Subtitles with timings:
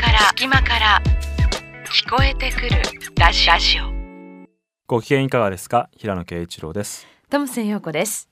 [0.00, 1.02] から隙間から
[1.84, 2.70] 聞こえてくる
[3.18, 3.92] ラジラジオ。
[4.86, 5.90] ご機嫌いかがですか？
[5.94, 7.06] 平野啓一郎です。
[7.28, 8.30] トムセン陽子です。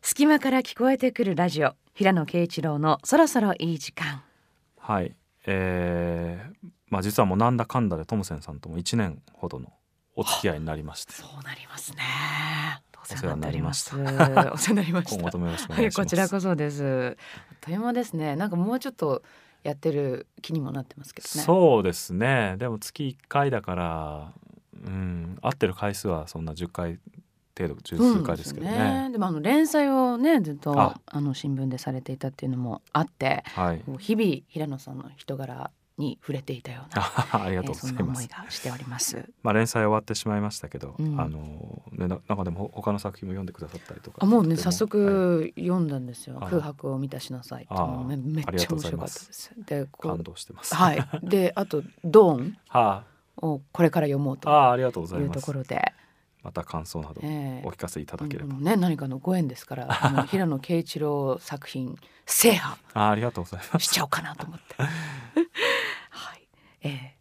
[0.00, 1.74] 隙間から聞こえてくるラジオ。
[1.92, 4.22] 平野啓一郎のそろそろいい時間。
[4.80, 5.14] はい。
[5.46, 9.74] えー、まあ実はもうなんだかんだでトムセンさんとも1年ほどの
[10.16, 11.12] お付き合いになりまして。
[11.12, 11.98] そうなりますね。
[13.02, 13.94] お世話になりました。
[13.96, 15.16] お世話になりました。
[15.16, 17.16] 今後ともよろしくおはい願いします、こちらこそです。
[17.50, 18.36] あっという間ですね。
[18.36, 19.22] なんかもうちょっと
[19.64, 21.42] やってる気にもなってますけどね。
[21.42, 22.54] そうですね。
[22.58, 24.32] でも月1回だから
[24.86, 26.98] うん合ってる回数はそんな10回
[27.58, 31.00] 程度十数回ですけどそうね,、でもあの連載をねずっとあ。
[31.06, 33.82] あの新聞でされていたっていうのもあってはい。
[33.98, 37.04] 日々平野さんの人柄に触れていたような
[37.44, 39.28] ありがとうございます、がしております。
[39.42, 41.20] まあ連載終わってしまいましたけど、うん。
[41.20, 49.52] あのねななんかでも他の作品も読んでくださったりとかあもうね早速読んだんですよ、はい空白を満たしなさいめあめっちゃ面白かったです。
[49.56, 50.74] ではい感動してます。
[50.74, 51.08] はい。
[51.22, 53.04] であとドーン は
[53.38, 55.92] をこれから読もうあ、とああありがとうございいうますところで、
[56.44, 57.66] また感想などええ。
[57.66, 59.88] お聞かせいただければ、あのね何かのご縁ですから
[60.30, 63.86] 平野啓一郎作品制覇あありがとうございます。
[63.86, 64.74] しちゃおうかなと思って。
[66.10, 66.48] はい、
[66.82, 67.14] えー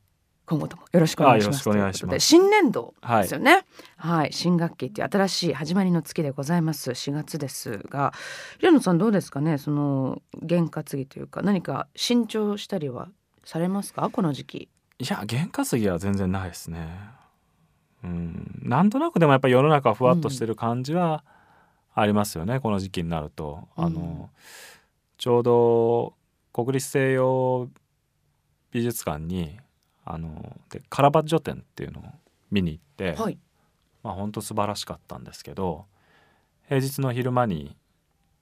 [0.45, 1.69] 今後ともよろしくお願いします。
[2.09, 3.65] で新年度はいですよね。
[3.95, 6.91] はい、新学期っていう新しい始まりの月でございます。
[6.91, 8.13] 4月ですが
[8.59, 9.58] 平野さんどうですかね？
[9.58, 13.08] その験担ぎというか何か新調したりは
[13.45, 14.09] されますか？
[14.09, 14.69] この時期。
[14.99, 16.89] いや験担ぎは全然ないですね
[18.03, 18.59] うん。
[18.63, 21.23] なんとなくでもやっぱり世の中ふわっとしてる感じは
[21.93, 23.67] ありますよね、この時期になると。
[23.75, 24.25] あの、うん
[25.23, 26.15] ちょうど
[26.51, 27.69] 国立西洋
[28.71, 29.57] 美術館に
[30.03, 32.03] あのでカラバッジョ展っていうのを
[32.51, 33.37] 見に行って、はい。
[34.03, 35.85] まあ本当素晴らしかったんですけど
[36.67, 37.77] 平日の昼間に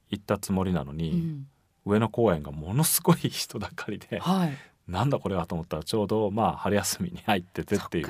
[0.09, 1.47] 行ったつもりなのに、うん。
[1.85, 4.57] 上野公園がものすごい人だかりではい。
[4.87, 8.07] なんだこれはと思ったらちょうどまあ春休みに入っててっていう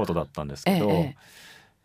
[0.00, 1.16] ことだったんですけど、えええ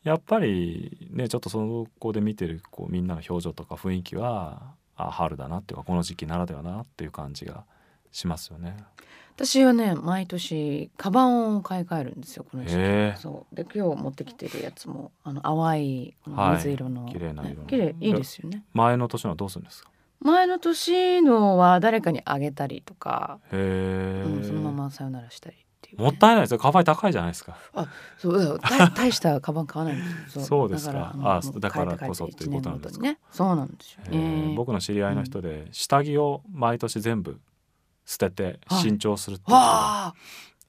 [0.03, 4.61] やっぱりねちょっとそこで見てるこうみんなの表情とか雰囲気は
[4.95, 7.63] あ春だなっていうかこの時期ならではだなっていう感じが
[8.11, 8.77] しますよね。
[9.35, 12.75] 私はね毎年カバンを買い替えるんですよこの時期。
[12.75, 13.15] へえ。
[13.17, 13.55] そう。
[13.55, 17.13] で今日持ってきてるやつもあの淡い水色の、はい。
[17.13, 17.61] 綺麗な色の。
[17.63, 18.63] ね綺麗いいですよね。
[18.73, 19.89] 前の年のはどうするんですか？
[20.19, 26.57] 前の年のは誰かにあげたりとか、うんそのままさよならしたりっていうね、もったいないですよ。
[26.57, 27.57] カバン高いじゃないですか。
[28.17, 30.45] そうだよ大 大したカバン買わないんですよ。
[30.45, 31.13] そうですか。
[31.19, 33.19] あだからこそっていうことなんですね。
[33.31, 34.03] そうなんですよ。
[34.05, 37.39] へえね僕の知り合いの人で下着を毎年全部
[38.05, 40.15] 捨ててはい新調するっていう人がわ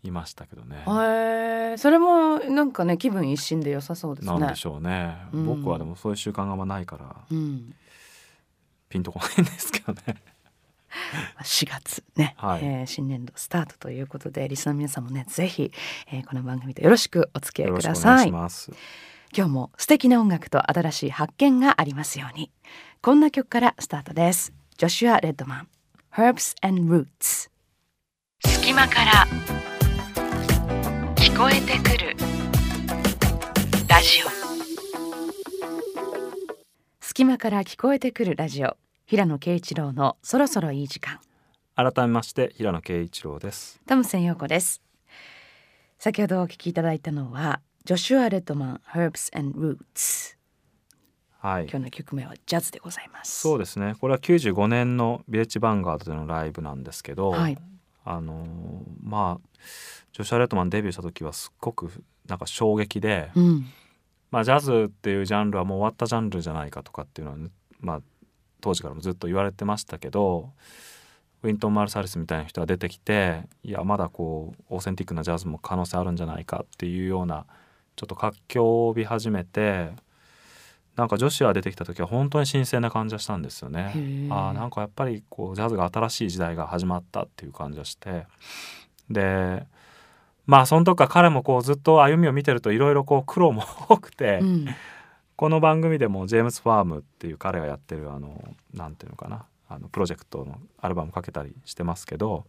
[0.03, 0.83] いましたけどね。
[0.87, 4.39] あへえそれもなんかね気分一新で良さそうですね。
[4.39, 5.47] なんでしょうね、うん。
[5.47, 7.75] 僕はでもそういう習慣があんまないからうん。
[8.89, 10.23] ピンとこないんですけどね
[11.43, 12.61] 4月ね、はい。
[12.65, 15.73] えー新年度スタートということでリスナーの皆さんもねぜひ、
[16.13, 18.73] えーこの番組とよろしくお付き合いよろしくお願くださいいします。
[19.37, 22.51] 今日も素敵な音楽と新しい発見がありますように。
[23.03, 24.53] こんな曲からスタートです。
[24.79, 25.69] ジョシュア・レッドマン
[26.13, 27.51] Herbs and Roots
[28.45, 29.27] 隙間から
[31.17, 32.17] 聞こえてくる
[33.89, 34.47] ラジオ。
[37.01, 38.77] 隙間から聞こえてくるラジオ
[39.09, 41.21] 平野啓一郎のそろそろいい時間。
[41.77, 43.81] 改めまして平野啓一郎です。
[43.87, 44.83] トムセン陽子です。
[45.97, 50.35] 先ほどお聞きいただいたのはジョシュア・レッドマン Herbs and Roots
[51.39, 51.69] はい。
[51.71, 53.43] 今日の曲名はジャズでございます。
[53.43, 53.95] そうですね。
[54.01, 57.57] これは95年のビレッジヴァンガードでのライブなんですけど、はい。
[58.05, 58.49] あのー
[59.05, 59.49] まあ
[60.15, 61.93] ジョシュア・レッドマンデビューした時はすっごく
[62.27, 63.67] なんか衝撃で、うん。
[64.33, 68.01] まあ、ジャズっていうジャンルはもう終わったジャンルじゃないかとかっていうのはね、まあ、
[68.67, 70.51] 当時からもずっと言われてましたけど
[71.45, 77.47] ウィントン・マルサリスみたいな人が出てきていやまだこうオーセンティックなジャズも可能性あるんじゃないかっていうような
[77.95, 79.91] ちょっと活況を帯び始めて
[80.97, 83.93] なんか女子が出てきた時は本当に新鮮な感じがしたんですよね。
[84.31, 88.27] あーなんかやっぱりこうジャズが新しい時代が始まったっていう感じがして。
[89.09, 89.65] で
[90.47, 94.67] まあその時から彼もこうずっと歩みを見てるといろいろこう苦労も多くて、うん
[95.37, 98.43] この番組でもジェームス・ファームっていう彼がやってるあの
[98.73, 102.47] なんていうのかなあのプロジェクトのアルバムかけたりしてますけど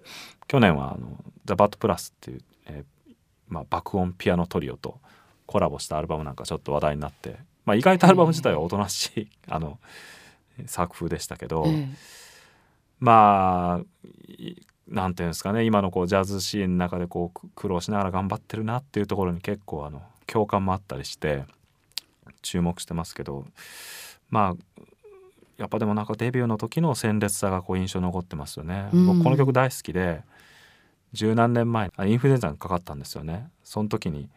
[0.48, 3.14] 去年はあのザ・バッド・プラスっていう、えー
[3.50, 5.00] まあ、爆音ピアノトリオと
[5.46, 9.80] コラボしたアルバムなんかちょっと話題になって、まあ、意外とアルバム自体はおとなしいあの
[10.66, 11.88] 作風でしたけど、え
[13.00, 14.56] まあい
[14.88, 21.44] なんていうんですかね今のこうジャズシーンの中でこうく苦労しながら頑張ってるなっていうところに結構あの共感もあったりして
[22.42, 23.46] 注目してますけど
[24.30, 24.84] まあ
[25.58, 28.90] やっぱでもなんかデビューの時の鮮烈さがこう印象に残ってますよね。
[28.94, 29.06] うん。
[29.08, 30.22] 僕この曲大好きで
[31.14, 33.50] 十何年前あインフルエンザにかかったんですよね。
[33.64, 34.30] その時に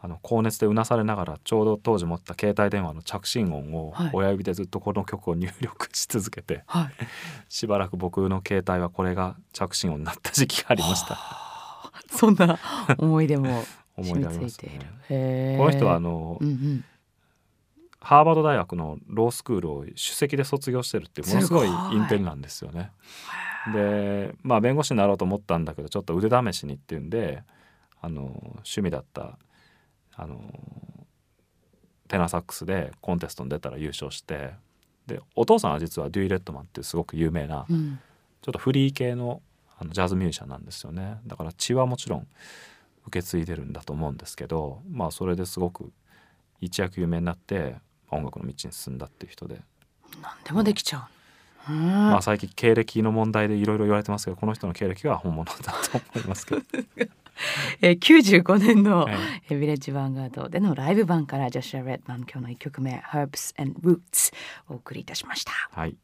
[0.00, 4.10] あの高熱でうなされながらちょうど当時持った携帯電話の着信音をはい。
[4.12, 6.90] 親指でずっとこの曲を入力し続けて、はい。
[7.48, 11.18] しばらく僕の携帯はこれが着信音になった時期がありました。
[12.10, 12.58] そんな
[12.98, 13.64] 思い出も
[13.96, 15.58] 思染みついている。
[15.58, 16.84] この人はあの、うんうん
[18.04, 21.68] ハーバード大学のロースクールを首席で卒業してるっていうものすごい。
[21.68, 22.92] インテリなんですよね。
[23.72, 27.42] でまあ弁護士になろうと思ったんだけどちょっと腕試しにっていうんで
[28.02, 28.22] あの
[28.56, 29.38] 趣味だった
[30.14, 30.38] あの
[32.08, 34.50] テナーサックスでコンテストに出たら優勝して
[35.06, 37.98] でお父さんは実はデュイ・レッドマンっていうすごく有名なうん。
[38.42, 39.40] ちょっとフリー系の
[39.78, 41.16] あのジャズミュージシャンなんですよね。
[41.26, 42.26] だから血はもちろん
[43.06, 45.90] 受け継いでるんだと思うんですけどまあそれですごく
[46.60, 47.76] 一躍有名になって
[48.10, 49.60] 音楽の道に進んだっていう人で、
[50.22, 51.08] 何でもできちゃ
[51.68, 51.72] う。
[51.72, 51.88] うん。
[51.88, 56.62] まあ最近経歴の問題でいろいろ言われてますけどこの人の経歴は本物だと思いますけど、
[57.80, 59.16] えー、95年のえ
[59.50, 59.54] え。
[59.54, 64.32] ービレッジヴァンガードでのライブ版からジョシュア・レッドマン今日の1曲目 Herbs and Roots
[64.68, 65.52] お送りいたしました。
[65.72, 65.96] はい。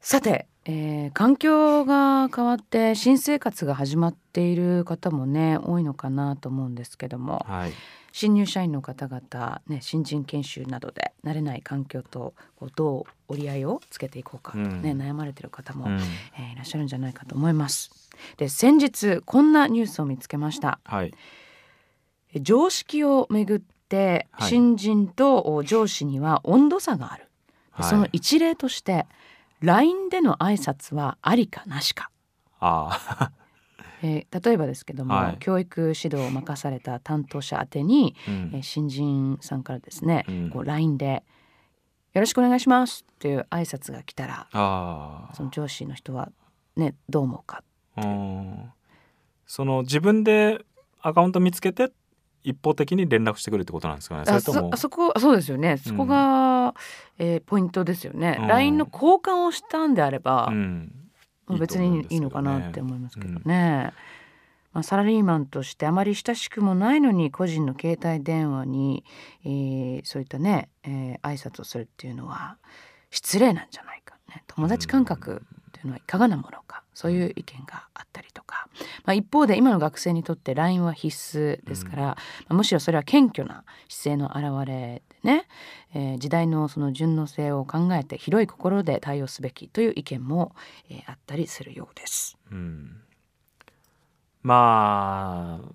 [0.00, 7.44] さて、えー環境が変わって新生活が始まっている方もね多いのかなと思うんですけども。
[7.48, 7.72] はい
[8.18, 15.00] 新入社員の方々、ね、新人研修などで慣れない環境とこうどう折り合いをつけていこうかとね、うん。
[15.00, 16.00] 悩まれてる方も、うん。
[16.36, 17.92] えーいらっしゃるんじゃないかと思います。
[18.36, 20.80] で先日こんなニュースを見つけました。
[20.82, 21.14] はい。
[22.34, 24.48] え常識をめぐってはい。
[24.48, 27.22] 新人とお上司には温度差がある、
[27.76, 27.88] ではい。
[27.88, 29.06] その一例として
[29.60, 32.10] LINE での挨拶はありかなしか、
[32.58, 33.30] あ
[34.02, 35.36] えー例えばですけども、はい。
[35.38, 38.50] 教育指導を任された担当者宛てに、あ、うん。
[38.54, 40.50] えー新人さんからですね、うん。
[40.50, 41.24] こう LINE で
[42.14, 46.30] 「よろしくお願いします」っていう挨拶が来たらあその上司の人は
[46.76, 47.62] ねどう思うか
[47.96, 48.06] あう。
[48.06, 48.72] ん。
[49.46, 50.64] その自分で
[51.00, 51.92] アカウント見つけて
[52.44, 54.24] 一方的に連絡してくるってことなんですかね。
[54.24, 54.70] そあれとも。
[54.72, 55.76] そそこそうですよね。
[55.76, 56.74] そこが、
[57.18, 58.46] えーポイントですよね、うん。
[58.46, 60.92] LINE の交換をしたんであれば、うん
[61.48, 63.92] まあ別にいいのかなって思いますけどね。
[64.72, 69.04] まあ、サラリーマンとしてあまり親しくもないのに個人の携帯電話に、
[69.44, 72.58] えーそういったね、えー挨拶をするっていうのは
[73.10, 78.68] 失礼なんじゃないか、ね、友達感覚っていうのはいかがなものかそういう意見があったりとか、
[79.04, 82.16] まあ、一方で今の学生にとって LINE は必須ですから、ま
[82.48, 85.46] あむしろそれは謙虚な姿勢の表れでね、
[85.94, 90.54] えー時代のその順応性を考えて広い心で対応すべきという意見も、
[90.90, 92.36] えーあったりするようです。
[92.50, 93.00] うん。
[94.42, 95.68] まあ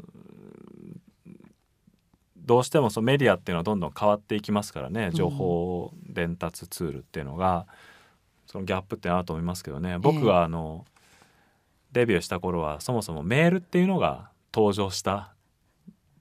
[2.38, 7.68] どうしてもそのメディアっていうのはどんどん変わっていきますからね情報伝達ツールっていうのが、
[8.54, 9.98] そのギャップってあると思いますけどね。
[9.98, 10.86] 僕があの、
[11.92, 15.34] デビューした頃はそもそもメールっていうのが登場した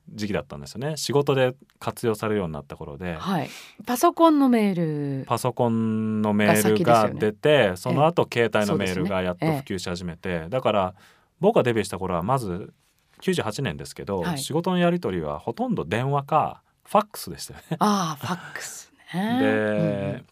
[0.09, 0.97] 時期だったんですよね。
[0.97, 3.17] 仕事で活用されるようになった頃で。
[3.17, 3.51] はい、
[3.85, 10.95] パソコンのメールパソコンのメールが出て、その後携帯のメールがやっと普及し始めて、だから
[11.39, 12.73] 僕がデビューした頃はまず
[13.21, 14.39] 98年ですけど、はい。
[14.39, 17.77] 仕事のやり取りはほとんど電話かファックスでしたよね。
[17.79, 20.25] ああファックスね。
[20.25, 20.32] で、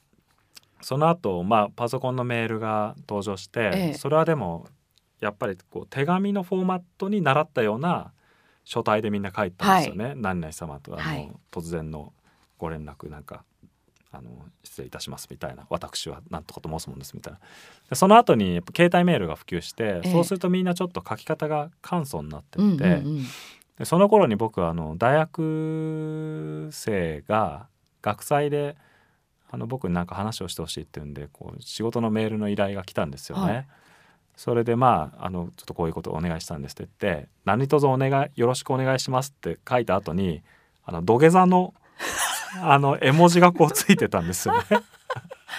[0.80, 3.94] その後、まあパソコンのメールが登場して、ええ。
[3.94, 4.66] それはでも
[5.20, 8.12] やっぱりこう手紙のフォーマットに習ったような
[8.64, 10.14] 書体でみんな書いたんですよね。
[10.16, 11.32] 何々様とあの、はい。
[11.50, 12.12] 突然の
[12.58, 13.44] ご連絡なんか
[14.12, 14.30] あの
[14.64, 17.38] 失礼いたしますみたいな私は何とかと申すもんですみたいな。
[17.88, 20.12] でその後にやっぱ携帯メールが普及して、ええ。
[20.12, 23.24] そうするとみんなちょっと書き方が簡素になってうんって、うんうん。
[23.78, 27.66] でその頃に僕はあの大学生が
[28.02, 28.76] 学祭で
[29.50, 33.52] あの僕になんか話をしてほしいっていうんでこう仕事のメールの依頼が来たんですよね。
[33.52, 33.66] はい
[34.36, 40.40] それでまああのちょっとこういうことをお願いしたんですって言って「何卒お願いよろしくお願いします」って書いた後に
[40.82, 41.74] あの土下座の
[42.62, 44.62] あの絵文字がこうついてたんですよね。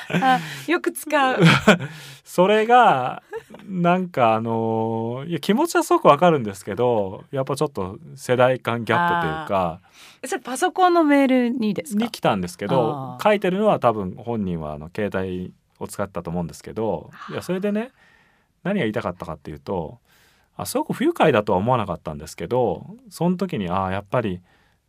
[0.09, 1.39] あよく使う。
[2.23, 3.23] それが
[3.67, 9.81] なんかあのいや気持ちはすごくわかるんですけどやっぱちょっと世代間ギャップというか
[10.25, 12.05] それパソコンのメールにですか？
[12.05, 12.09] に。
[12.11, 17.91] 来たんですけど書いてるのは多分本人はあの携帯を使ったと思うんですけどいやそれでね
[18.63, 19.97] 何が言いたかったかっていうと
[20.55, 24.41] あすごく不愉快だとは思わなかったんですけどその時にああやっぱり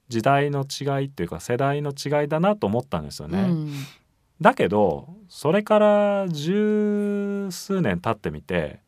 [0.09, 3.41] 時代の違いっていうか世代の違いだなと思ったんですよね。
[3.41, 3.73] うん
[4.43, 8.81] だけどそれから十数年経ってみて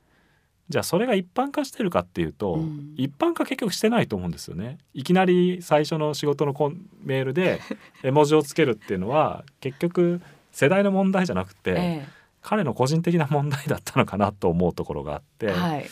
[0.68, 4.78] じゃあそれが一般化してるかっていうと、うん一般化結局してないと思うんですよね。
[4.94, 6.54] いきなり最初の仕事の
[7.02, 7.60] メールで
[8.04, 10.20] 絵文字をつけるっていうのは結局
[10.52, 12.08] 世代の問題じゃなくて、え
[12.40, 15.86] 彼の個人的な問題だったのかなと思うところがあって、えはい。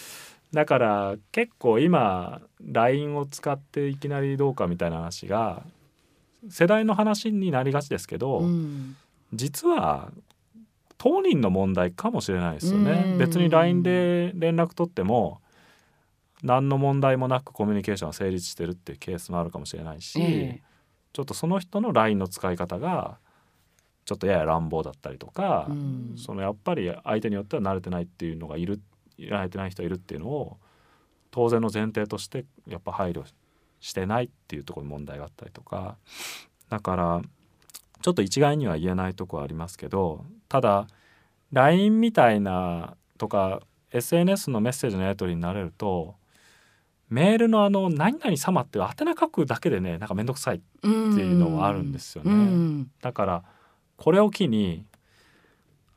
[0.53, 5.65] だから結構今 LINE を使っていきなりどうかみたいな話が
[6.49, 8.97] 世代の話になりがちですけど、うん
[9.33, 10.13] 実は
[10.99, 13.19] 当人の問題かもしれないですようねん。
[13.19, 15.41] 別に LINE で連絡取っても
[16.43, 20.63] 何の問題もなくコミュニケーションが成立してるっていうケースもあるかもしれないし、え。
[21.13, 23.19] ちょっとその人の LINE の使い方が
[24.05, 26.15] ちょっとやや乱暴だったりとか、うん。
[26.17, 28.81] そのやっぱり相手によっては慣れてないっていうのがいる
[29.19, 30.59] 慣れてない人がいるっていうのを
[31.31, 33.25] 当然の前提としてやっぱ配慮
[33.81, 35.97] してないっていうところに問題があったりとか。
[36.69, 37.23] だから
[38.03, 40.87] ちょっと一概には言えないとこはありますけどただ
[41.53, 43.61] LINE みたいなとか
[43.93, 46.17] SNS のメッセージのやり取りになれると
[47.09, 52.31] メールのあの「何々様」って宛名書くだけでねなんか面倒くさいっていうのはあるんですよね。
[52.31, 52.91] うん。
[53.03, 53.45] だから
[53.97, 54.87] これを機に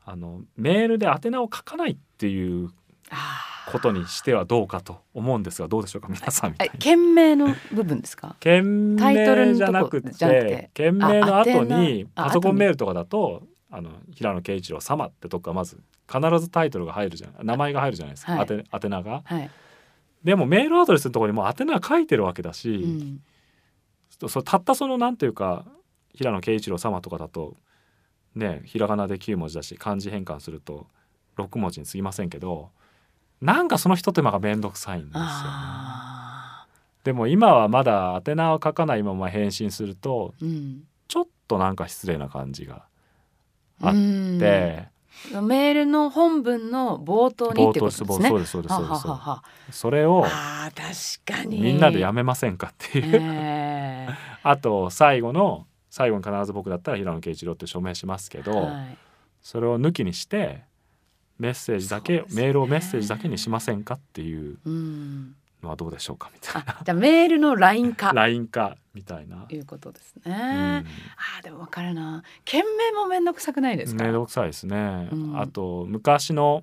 [0.04, 2.70] あのメールで宛名を書かないっていう
[3.10, 6.08] あことにしてはどうかと思うんですがどうでしょうか？
[6.08, 6.78] 皆さんみたいな。
[6.78, 8.36] 件名の部分ですか？
[8.40, 10.70] 件名じゃなくてて。
[10.74, 15.78] 件名の後にパソコンメールとかだとあの平野啓一郎様ってとこがまず
[16.10, 18.46] 必ずタイトルが入るじゃない名前が入るじゃないですか、はい。
[18.50, 19.22] 宛宛名が。
[19.24, 19.50] はい、
[20.22, 23.20] でもメールアドレスのところにもう宛名書いてるわけだし、うん。
[24.28, 25.66] そたったそのなんていうか
[26.14, 27.54] 平野啓一郎様とかだと
[28.34, 30.86] ねひらがなで9文字だし漢字変換すると
[31.36, 32.70] 6文字に過ぎませんけど
[33.40, 35.26] なんかその一手間が面倒くさいんですよね。
[35.30, 36.66] あ
[37.04, 40.82] でも今はまだ宛名を書かないまま返信するとーうん。
[41.08, 42.82] ちょっとなんか失礼な感じが
[43.80, 44.38] あっうん。
[44.40, 44.88] て、
[45.42, 48.28] メールの本文の冒頭にってことですね。
[48.28, 49.06] そうですそうですそうです。
[49.06, 51.60] はそれをあー確かに。
[51.60, 54.08] みんなでやめませんかっていう、え。
[54.42, 58.98] あと最後の最後に必ず僕だったら平野啓一郎って署名しますけーど、はい。
[59.42, 60.64] それを抜きにして
[61.38, 62.24] メッセージだけ、ね。
[62.32, 69.44] メールをメッセージだけにしませんかっていううん、のはどうでしょうかみたいあじゃあメールの LINE 化な LINE 化みたいな。
[69.48, 70.22] ということですね。
[70.26, 70.32] うん。
[70.34, 72.22] あーでも分かるな。
[72.44, 74.04] 件名もめんどくさくないですか？
[74.04, 75.40] 面倒くさいですね、うん。
[75.40, 76.62] あと昔の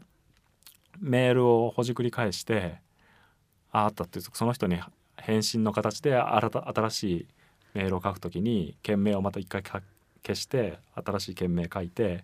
[0.99, 2.77] メールをほじくり返して
[3.71, 4.79] ああったっていうその人に
[5.17, 7.27] 返信の形で新た新しい
[7.73, 9.81] メールを書くときに件名をまた一回か
[10.25, 12.23] 消して新しい件名書いて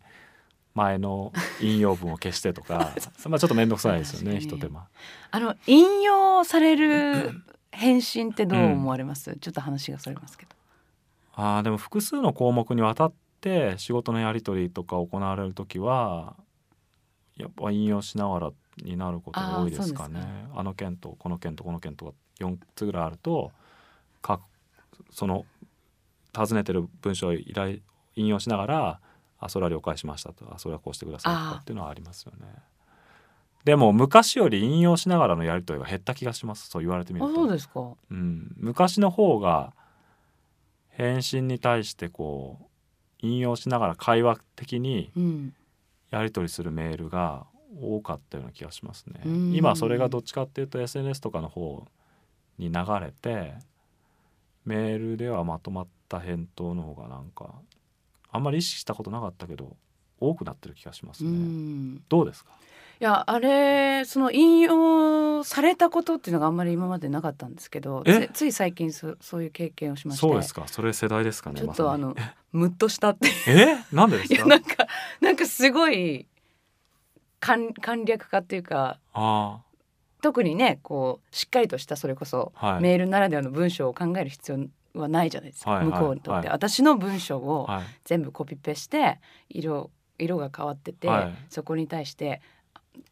[0.80, 2.94] 前の引用文を消してとか
[3.28, 4.88] まあちょっと面倒くさいですよね一手間。
[5.32, 7.34] あの引用される
[7.72, 10.56] 返信ってどう思われます、ちょっと話がそれますけど。
[11.36, 16.36] あーでも複数の項目にわたって仕事のやり取りとか行われる時は
[17.38, 20.20] やっぱ引用しながらになることが多いですかね。
[20.54, 23.52] あーあの件とこの件とこの件とか4つぐらいあると
[24.22, 24.42] 各
[25.12, 25.46] その
[26.34, 27.80] 尋ねてる文章を依頼
[28.16, 29.00] 引用しながら
[29.40, 32.48] 「あそれは了解しました」と「あそれはこうしてください」とかっていうのはありますよね。
[33.66, 37.32] でも昔より引用しながらのやり取りが減った気がしますそう言われてみると。
[37.32, 37.94] あそうですか。
[38.10, 39.74] うん、昔の方が
[40.90, 42.66] 返信に対してこう
[43.20, 45.54] 引用しながら会話的にうん。
[46.10, 47.46] やり取りするメールが
[47.80, 49.54] 多かったような気がしますねうん。
[49.54, 51.86] 今それがどっちかっていうと SNS とかの方
[52.58, 53.54] に流れて
[54.66, 57.54] メールではまとまった返答の方がなんか
[58.32, 59.76] あんまり意識したことなかったけど
[60.20, 61.34] 多くなってる気がしますうね。
[61.38, 62.02] ん。
[62.10, 62.52] どうですか？
[63.02, 68.28] いやあれその引用されたことっていうのがあんまり今までなかったんですけどえ？
[68.34, 70.20] つつい最近そそういう経験をしまして。
[70.20, 72.14] そうですかそれ世代ですかねちょっとあの
[72.52, 73.78] ムッとしたってえ？
[73.96, 74.36] なんでですか？
[74.36, 74.88] いやなんか
[75.22, 76.28] なんかすごい
[77.40, 79.62] 簡簡略化っていうかあ
[80.22, 82.82] 特にねこうしっかりとしたそれこそ、あはい。
[82.82, 84.58] メールならではの文章を考える必要
[84.96, 89.20] はないじゃないですか、はいはい向こうにとって、はい私の文章をはい全部コピペして
[89.50, 92.42] 色色が変わってて、はいそこに対して、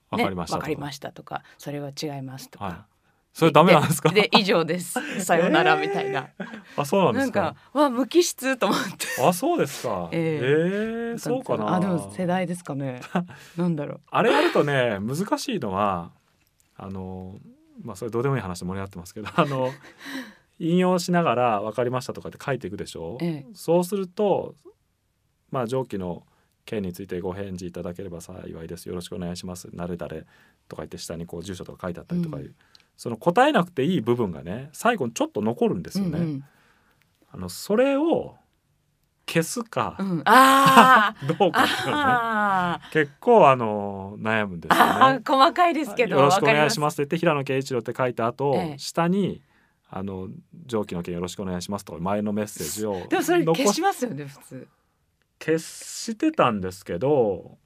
[0.10, 2.76] わかりましたとわかりましたとかそれは違いますとか、はい。
[3.34, 4.10] それダメなんですか？
[4.10, 6.30] で以上です さよならみたいな、
[6.76, 7.80] あ、そうなんでなんすかか。
[7.80, 10.10] わ無機質と思ってあ、そうですか。
[10.14, 11.76] えええそうかな。
[11.76, 13.02] あでも世代ですかね
[13.56, 16.12] なんだろうあれやるとね、難しいのは、
[16.76, 17.36] あの、
[17.84, 19.72] まあ、それどうでもいい話で盛り上がってますけど、あの。
[20.60, 23.18] 引用しながら分かりましたとかって書いていくでしょ？
[23.22, 23.46] ええ。
[23.54, 24.56] そうすると
[25.52, 26.24] まあ上記の
[26.66, 28.90] 件についてご返事いただければ幸いです。
[28.90, 29.70] よろしくお願いします。
[29.74, 30.26] なれだれ
[30.68, 32.56] とか言って下にこう住所とか書いてあったりとかいう、う
[32.98, 36.44] その答えなくていい部分がね最後にちょっと残るんですよね、うんうん。
[37.32, 38.36] あのそれを
[39.30, 41.28] 消すかうん、あー。
[41.38, 45.22] どうかっていうのはね結構あの悩むんですよね。
[45.26, 46.96] 細かいですけどよろしくお願いします。
[46.96, 48.78] って言って平野啓一郎って書いた後、ええ。
[48.78, 49.42] 下に
[49.90, 50.30] あの
[50.66, 54.68] 上記の件よろしくお願いしますとか前のメッセージを でもそれ残消しますよね普通。
[55.40, 57.58] 消してたんですけど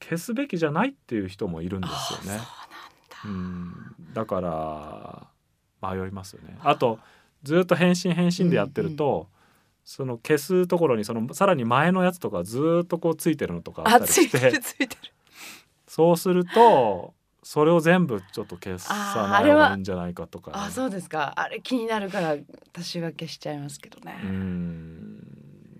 [0.00, 2.40] 消すべきじゃないっていう人もいるんですよね。
[3.24, 4.24] うなんだ。
[4.24, 5.26] から
[5.82, 6.56] 迷いますよね。
[6.62, 6.98] あと
[7.42, 9.28] ずっと返信返信でやってると、
[9.84, 14.52] その消すところにそのさらに前のやつとかずっとこうついてるのとかあったりして
[15.86, 17.12] そうすると
[17.52, 21.32] それを全部ちょっと消さない方がいいんじゃないかとかね、あそうですか。
[21.34, 22.36] あれ気になるから
[22.72, 24.89] 私は消しちゃいますけどね、うん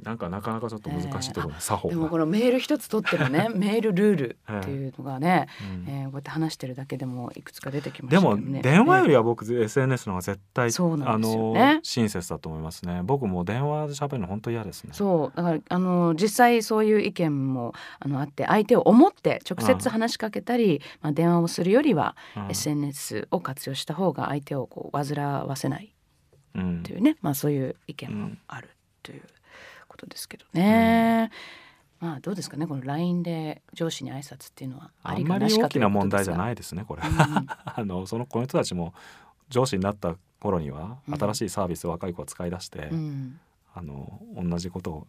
[0.02, 1.94] なんかなかなかちょっと難しいところね、作法が。
[1.94, 2.18] でもこ。
[2.18, 3.48] のメール一つ取ってもね。
[3.54, 5.92] メールルールっていうのがね、うん。
[5.92, 11.74] えーこうやって話してるだけでもいくつか出てきましでも電話よりは、は僕 SNS の方が絶対そうなあんですよね。
[11.74, 13.02] の親切だと思いますね。
[13.04, 14.90] 僕も電話で喋るの本当嫌ですね。
[14.92, 15.36] そう。
[15.36, 22.50] だからあの実際そういう意見もあのあって相手を思って直接話しかけたり、まあ、電話をするよりは、うん。
[22.50, 25.94] SNS を活用した方が相手をこう煩わせない
[26.54, 28.70] うんというね、まあ、そういう意見もある
[29.02, 29.22] という
[30.00, 31.30] ことですけどね。
[32.00, 37.02] まあどうですかねこの LINE で上司に挨拶っていうのはああんまり大きな問題じゃいないですねこれ。
[37.02, 37.58] うことですか。
[37.76, 38.94] あのそのこの人たちも
[39.50, 43.40] 上司になった頃にはうん新しいサービスを若い子は使い出して、うんうん
[43.72, 45.06] あの同じこと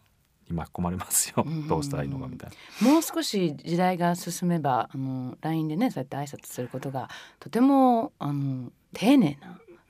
[0.48, 2.92] に巻き込まれますよ、うんどうしたらいいのかみたいな。
[2.92, 7.08] もう少し時代が進めばあの LINE でねそうやって挨拶することが
[7.40, 9.38] とてもあの丁寧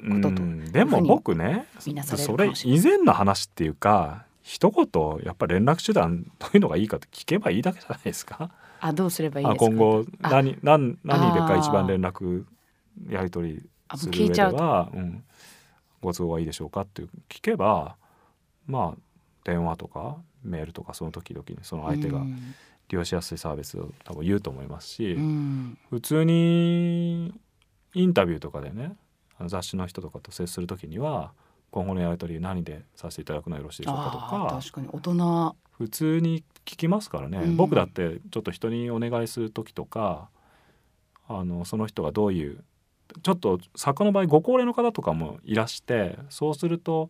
[0.00, 8.50] なこととうんでも僕ねそれ以前の話っていうか一言やっぱ連絡手段どういうのがいいかって聞けばいいだけじゃないですか。
[8.80, 9.64] あどうすればいいですか？
[9.64, 10.30] あ今後あ。
[10.30, 12.44] 何何何でか一番連絡
[13.08, 13.62] やり取り
[13.96, 15.24] する上では、うん、
[16.00, 17.96] ご都合がいいでしょうかって聞けば
[18.66, 18.98] まあ
[19.44, 22.54] 電話とかメールとかその時々にその相手がうん。
[22.88, 25.78] 利用しやすいサービスを多分言うと思いますし、うん。
[25.88, 27.32] 普通に
[27.94, 28.96] インタビューとかでね
[29.46, 31.32] 雑誌の人とかと接する時には
[31.72, 35.56] 今後のやり取り何でさせていただくのはよろしいでしょうかとあかー確かに大人。
[35.70, 37.56] 普通に聞きますからね、うん。
[37.56, 40.28] 僕だってちょっと人にお願いする時とか
[41.26, 42.62] あのその人がどういう
[43.22, 47.08] ちょっと作家の場合ご高齢の方とかもいらしてそうすると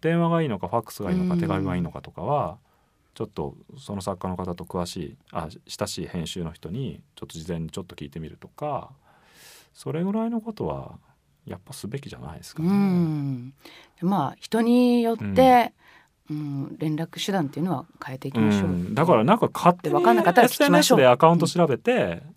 [0.00, 1.40] 電話がいいのかファックスがいいのかうん。
[1.40, 2.58] 手紙がいいのかとかは
[3.14, 8.90] ちょっとその作家の方と詳しいあ親しい編集の人にちょっと事前にちょっと聞いてみるとか
[9.74, 10.98] それぐらいのことは
[11.46, 12.72] やっぱすべきじゃないですかうね。
[12.72, 13.54] ん。
[14.00, 15.72] まあ人によって、
[16.30, 16.76] うん。
[16.78, 18.94] 連絡手段っていうのは変えていきましょう、うん。
[18.94, 22.32] だからなんか勝手に分かんなかったら聞きましょ SNS うでアカウント調べてっ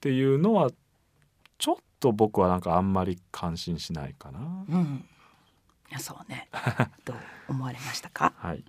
[0.00, 0.70] ていうのは
[1.58, 4.38] ちょっと僕はなんかあんまり感心しないかな。
[4.68, 5.04] うん。
[5.90, 6.48] いやそうね。
[7.04, 7.16] どう
[7.48, 8.32] 思われましたか？
[8.36, 8.62] はい、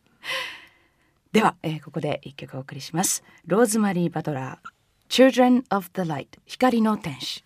[1.32, 3.24] では、えーここで一曲お送りします。
[3.46, 4.70] ローズマリー・バトラー
[5.10, 7.44] Children of the Light 光の天使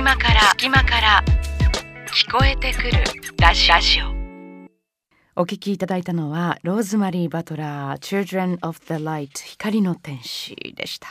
[0.00, 1.24] 隙間から隙間から
[2.06, 3.04] 聞こえてくる
[3.38, 5.42] ラジラジオ。
[5.42, 11.08] お聞きいただいたのはローズマリー・バトラー Children of the Light 光の天使でした。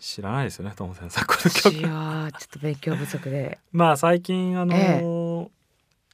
[0.00, 3.58] 知らないですよねトム先生このいやちょっと勉強不足で。
[3.70, 5.50] まあ最近あの、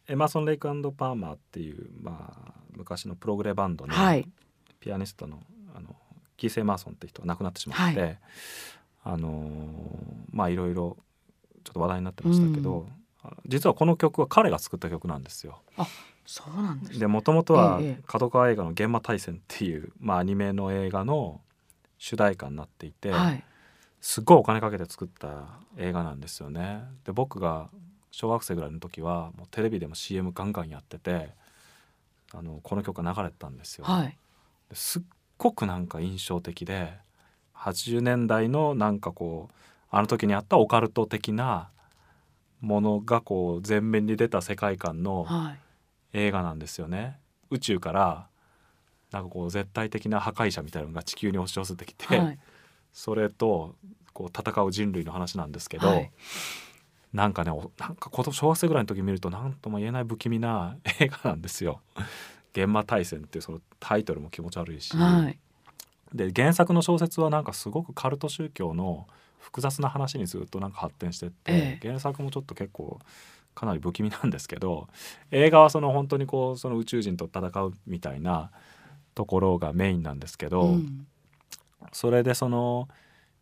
[0.09, 4.29] えエマーソン・レイクパーマーっていう、まあ、昔のプログレバンドのはい。
[4.81, 5.41] ピアニストの
[5.73, 5.95] あの
[6.37, 8.17] キース・エマーソンって人が亡くなってしまって、は
[9.05, 10.97] あのまあいろいろ
[11.63, 12.87] ちょっと話題になってましたけど、
[13.23, 15.61] あ実はこの曲は彼が作った曲なんですよ。
[16.25, 21.41] そうなんですでもともとはええ角川映画の「現場大戦」っていう、まあ、アニメの映画の
[21.99, 23.45] 主題歌になっていて、はい
[24.03, 26.83] すっごいお金かけて作った映画なんですよね。
[27.05, 27.71] で僕が
[28.11, 31.31] 小学生ぐらいの時はもうテレビでも CM ガンガンやってて
[32.35, 33.85] あのこの曲が流れてたんですよ。
[33.85, 34.19] はい
[34.73, 35.03] すっ
[35.39, 36.95] ごくなんか印象的で
[37.55, 39.55] 80年代のなんかこう
[39.93, 41.71] あの時にあったオカルト的な
[42.61, 45.59] ものがこう前面に出た世界観のはい。
[46.15, 47.19] 映画なんですよね。
[47.51, 48.27] 宇宙から
[49.13, 52.39] なんかこう絶対的な破壊者みたいなのが地球に押し寄せてきて、はい。
[52.93, 53.75] それと
[54.13, 56.11] こう戦う人類の話なんですけど、はい。
[57.15, 61.81] なんかねおなんか子供小学生ぐらいの時見ると何とも言えない不気味な映画なんですよ。
[62.53, 65.39] 現場大戦っていうそのタイトルも気持ち悪いし、はい。
[66.15, 69.07] で原作の小説はなんかすごくカルト宗教の
[69.43, 71.87] 複雑な話にずっとなんか発展してって、ええ。
[71.87, 72.99] 原作もちょっと結構
[73.55, 74.89] かなり不気味なんですけど
[75.31, 78.51] 映画はその本当にこうその宇宙人と戦うみたいな
[79.15, 81.07] ところがメインなんですけど、うん。
[81.93, 82.89] それでその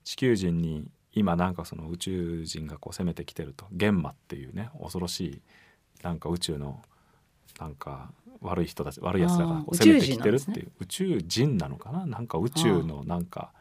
[0.02, 5.42] 地球人に今なんかその宇宙人がこう攻めてきてると玄魔っていうね恐ろしい
[6.02, 6.82] なんか宇宙の
[7.58, 8.10] なんか
[8.40, 12.06] 悪い人たち悪いやつらがこう攻めてきてるっていう宇宙人なのかな？
[12.06, 13.52] なんか宇宙のなんか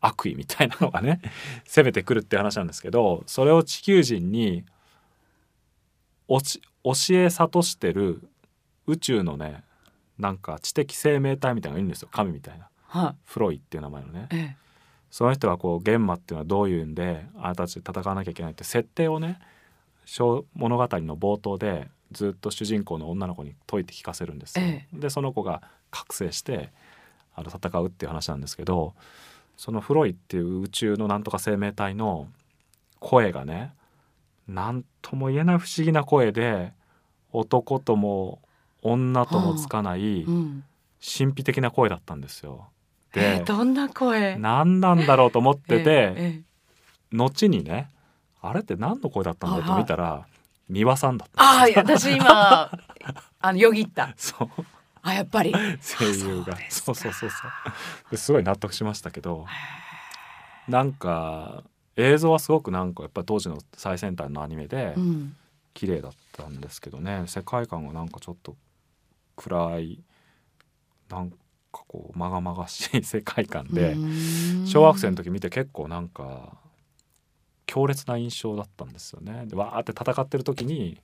[0.00, 1.20] 悪意みたいなのがね
[1.64, 4.64] 攻めてくるって話なんですけどそれを地球人に
[6.28, 6.38] 教
[7.10, 8.28] え諭してる
[8.86, 9.64] 宇宙のね
[10.18, 12.68] なんか知的生命体みたいなのがいるんですよ神みたいな。
[12.88, 14.36] はフロイっていう名前のねい。
[14.36, 14.56] ええ。
[15.10, 19.38] その人がこう玄馬っていうのはどういうんであなたたちで戦わなきゃいけないって設定をね
[20.04, 24.64] 小物語の冒頭でずっと主人公の女の子に解いて聞かせるんですよ。
[24.64, 26.70] えでその子が覚醒して
[27.34, 28.94] あの戦うっていう話なんですけど
[29.56, 32.28] そのフロイっていう宇宙のなんとか生命体の
[32.98, 33.72] 声がね
[34.48, 36.72] 何とも言えない不思議な声で
[37.32, 38.40] 男とも
[38.82, 40.64] 女ともつかないうん。
[40.98, 42.68] 神秘的な声だったんですよ。
[43.12, 44.36] でえー、どんな声？
[44.38, 46.42] 何なんだろうと思ってて、ええええ
[47.12, 47.88] 後にね
[48.42, 50.26] あれって何の声だったんだと見たら
[50.68, 52.70] 三輪さんだったああ、私今
[53.40, 54.12] あのよぎった。
[54.16, 54.48] そう
[55.06, 55.52] あやっぱり。
[55.52, 59.46] 声優があそそうそうそうそうですごい納得しましたけど
[60.68, 61.62] なんか
[61.96, 65.36] 映像はすごくなんかやっぱり当時の最先端のアニメでうん。
[65.74, 68.56] 綺麗だったんですけどね世界観がなんかちょっと
[69.36, 70.00] 暗い
[71.10, 71.36] なんか
[71.70, 73.94] こうまがまがしい世界観で
[74.64, 76.54] 小学生の時見て結構なんか
[77.66, 79.44] 強烈な印象だったんですよね。
[79.44, 80.98] でわーって戦ってる時に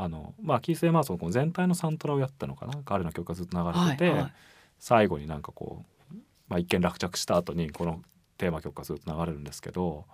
[0.00, 2.80] あのまあキース・エマーソンこの全体のサントラをやったのかな？
[2.84, 4.32] 彼の曲がずっと流れてて、はいはい。
[4.78, 6.14] 最後になんかこう、
[6.46, 8.00] まあ、一見落着した後にこの
[8.38, 10.04] テーマ曲がずっと流れるんですけど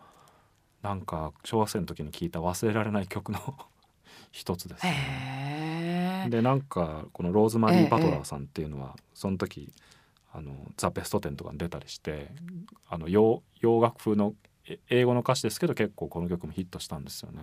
[0.83, 3.39] なんか小学生の時に聴いた忘れられない曲の
[4.33, 6.29] 一つですね。
[6.31, 9.75] でなんかこのローズマリー・バトラーさんっていうのは、その時
[10.33, 12.33] あのザ・ベストテンとかに出たりして
[12.89, 14.35] あの洋洋楽風の
[14.67, 17.43] え英語の歌詞ですけど結構この曲もヒットしたんですよね。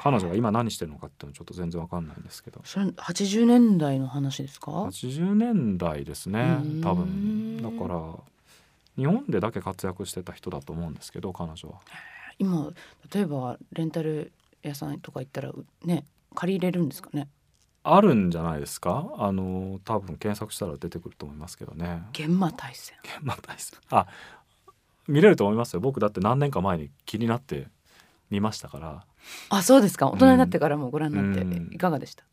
[0.00, 8.14] 彼女が今何してるのかっていうのはちょっと全然わかんないんですけどそれ八十年代の話ですか？80年代ですねうん多分だから
[8.96, 11.80] 日本でだけ活躍してた人だと思うんですけど彼女は。
[12.38, 12.70] 今
[13.12, 14.30] 例えばレンタル
[14.62, 17.28] 屋さんとか行ったらうね借りれるんですかね？
[17.82, 19.10] あるんじゃないですか？
[19.18, 22.02] あの多分検索したら出てくると思いますけどね。
[22.12, 22.96] 現場対戦。
[23.22, 24.06] まあ大好きあ
[25.08, 27.66] 見れると思いますよ僕だって何年か前に気になって
[28.30, 29.04] 見ましたから。
[29.50, 30.08] あそうですか。
[30.08, 31.70] 大人になってからもご覧になって、うん。
[31.72, 32.24] いかがでした？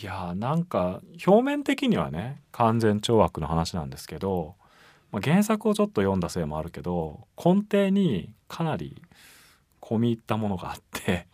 [0.00, 4.54] いやーなんか表面的にはね完全懲悪の話なんですけど、
[5.10, 9.02] まあ、原作をちょっと読んだせいもあるけど根底にかなり
[9.80, 11.26] 込み入ったものがあって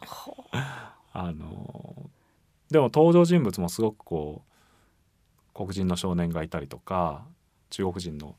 [1.12, 1.30] あ。
[1.32, 2.08] の
[2.70, 4.50] でも登場人物もすごくこう
[5.54, 7.26] 黒人の少年がいたりとか
[7.68, 8.36] 中国人の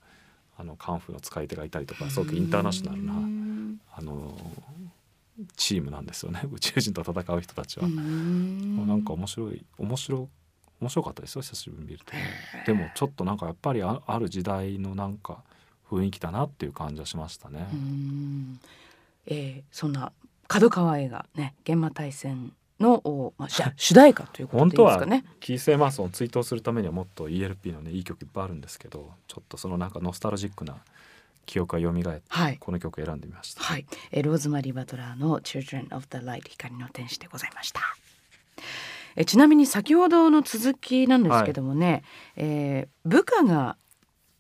[0.58, 3.80] あのカンフーの使い手がいたりとかすごくインターナショナルなうん。
[3.94, 4.38] あの
[5.58, 7.86] チームなんですよね 宇宙人と戦う人たちは。
[7.86, 10.30] うんなんか面白い面白
[10.82, 12.20] 面白かったですよ久しぶりに見るとね。
[12.66, 15.44] でもちょっとなんかやっぱりあある時代のなんか
[15.90, 17.68] 雰囲気だなっていう感じはしましたね。
[17.72, 18.60] うん
[19.28, 20.12] えー、そんな
[20.48, 25.38] 角川映画ね現場対戦の、おまあ、主 主題歌ということ本当はでいいですかね。
[25.40, 30.78] キース・エマーソンを追悼するためにはもっと ELP のねいい曲いっぱいあるんですけどちょっとそのなんかノスタルジックな
[31.46, 32.58] 記憶が蘇ってはい。
[32.58, 33.62] この曲を選んでみました。
[33.64, 37.82] はい、えーローズマリー・バトラーの Children of the Light 光の天使でございました。
[39.16, 42.04] えーちなみに先ほどの続きなんですけどもね、
[42.36, 43.78] えー部下が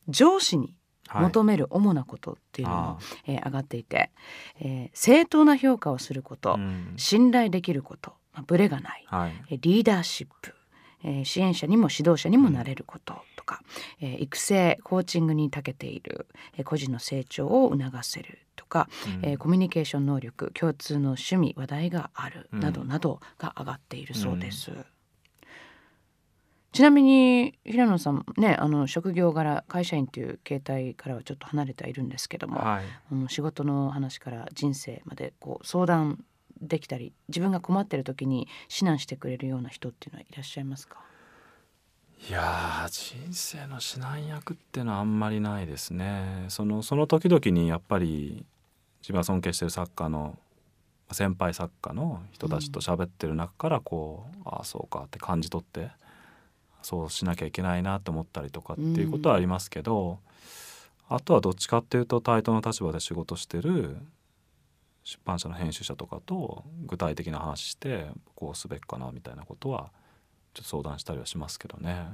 [0.09, 0.75] 上司に
[1.07, 4.11] はい求める主なことっていうのも、あえー上がっていて、
[4.59, 6.93] えー正当な評価をすること、あうん。
[6.97, 9.31] 信頼できること、まあ、ブレがない、はい。
[9.51, 10.53] えーリーダーシップ、
[11.03, 13.61] えー支援者にも指導者にもなれることとか、
[14.01, 16.27] えー育成コーチングに長けている、
[16.57, 18.89] えー個人の成長を促せるとか、
[19.21, 19.29] うん。
[19.29, 22.59] えーコミュニケーション能力共通の趣味話題があるうん。
[22.59, 24.71] などなどが上がっているそうです。
[26.71, 32.83] ちなみに平野さんねあの職業柄会社員という形態からはちょっと離れてはいるんですけども、はい。
[33.11, 36.25] あの仕事の話から人生までこう相談
[36.61, 40.99] できたり自分が困ってる時に指南してくれるような人っていうのはいらっしゃいますか？
[42.29, 46.45] いやー人生の指南役っていうのはあんまりないですね。
[46.47, 48.45] そのその時々にやっぱり
[49.01, 50.37] 自分が尊敬してる作家の
[51.11, 55.91] 先輩作家の人たちと喋ってる中からこう、ああそうかって感じ取って
[56.81, 60.17] そうしなきゃいけないなと思ったりとかっていうことはありますけど、
[61.07, 63.97] あとはどっちかっていうと対等の立場で仕事してる
[65.05, 69.91] 出版社の編集者とかと具体的な話してこうすべきかなみたいなことは
[70.55, 72.07] ちょっと相談したりはしますけどね。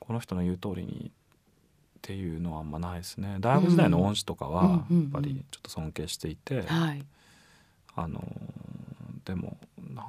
[0.00, 3.36] この人の言う通りにっていうのはあんまないですね。
[3.38, 7.06] 大学時代の恩師とかはやっぱりちょっと尊敬していて、はい。
[7.94, 8.20] あの
[9.24, 9.56] でも
[9.94, 10.04] な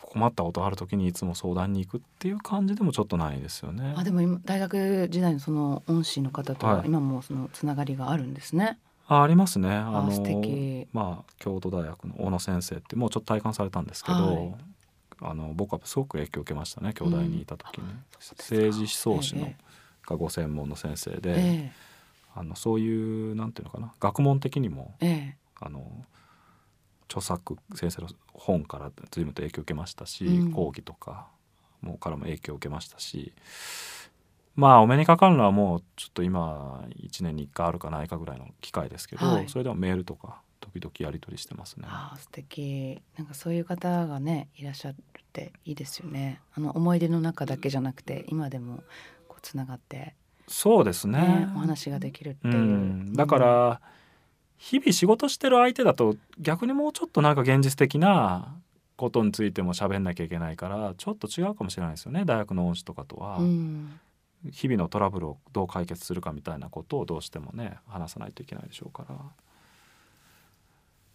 [0.00, 3.92] 困ったことある時にいつも相談に行くっていう感じでもちょっとないですよね。
[3.96, 6.86] あでも今大学時代のその恩師の方とははい。
[6.86, 8.78] 今もそのつながりがあるんですね。
[9.06, 9.68] あありますね。
[9.70, 14.54] あのまあ京都大学の小野先生ってもうちょっと体感されたんですけど、はい。
[15.20, 17.84] あの僕はすごく影響を受けましたね京大にいた時に、
[18.18, 18.54] そうですか。
[18.54, 19.56] 政治思想史のえ
[20.06, 21.72] がご専門の先生で、え
[22.34, 25.36] あのそういうなんていうのかな学問的にもええ。
[25.60, 26.04] あの
[27.08, 30.52] 著作先生の本から随分と影響を受けましたし、うん。
[30.52, 31.28] 講義とか
[31.84, 33.32] もからも影響を受けましたし
[34.56, 39.48] まあお目にかかるのはもうちょっと今1年に1回あるかないかぐらいの機会ですけど、はい。
[39.48, 41.86] それでもメールとか時々やり取りしてますね。
[41.88, 43.00] ああ素敵。
[43.16, 46.40] なんかそういう方がねいらっしゃるっていいですよね。
[46.56, 48.82] あの思い出の中だけじゃなくて今でも
[49.28, 50.14] こうつながって、
[50.46, 51.18] そうですね。
[51.18, 53.80] ねお話ができるっていう、うん、だから
[54.56, 58.54] 日々仕事してる相手だと逆にもうちょっとなんか現実的な
[58.96, 62.24] ことについても喋んなきゃいけないからちょっと違うかもしれないですよね。
[62.24, 64.00] 大学の恩師とかとは、うん
[64.52, 69.16] 日々のトラブルをどう解決するかみたいなことをどうしてもね話さないといけないでしょうから。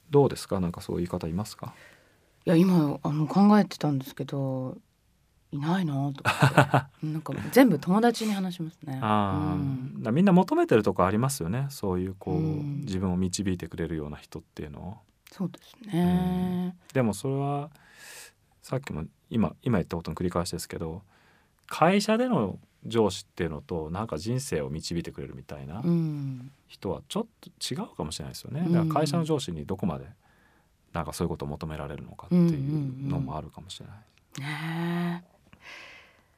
[0.09, 0.59] どうですか？
[0.59, 1.73] なんかそういう方いますか？
[2.45, 4.77] いや今あの考えてたんですけど
[5.51, 6.23] いないなと
[7.05, 8.99] なんか全部友達に話しますね。
[9.01, 10.07] あー。
[10.07, 10.15] うん。
[10.15, 11.67] みんな求めてるとこありますよね。
[11.69, 12.79] そういうこう、うん。
[12.81, 14.97] 自分を導いてくれるような人っていうのを。
[15.31, 16.75] そうですね。
[16.93, 17.69] でもそれは
[18.63, 21.03] さっきも今今言ったことの繰り返しですけど
[21.67, 28.61] 会社での上司っていうのとなんか人生を導いてくれるみたいなうん、人はちょっと違うかもしれないですよね。
[28.65, 30.05] うんだから会社の上司にどこまで
[30.93, 33.95] なんかそういうことを求められるのかっていうのもあるかもしれない。
[34.41, 35.39] ねえ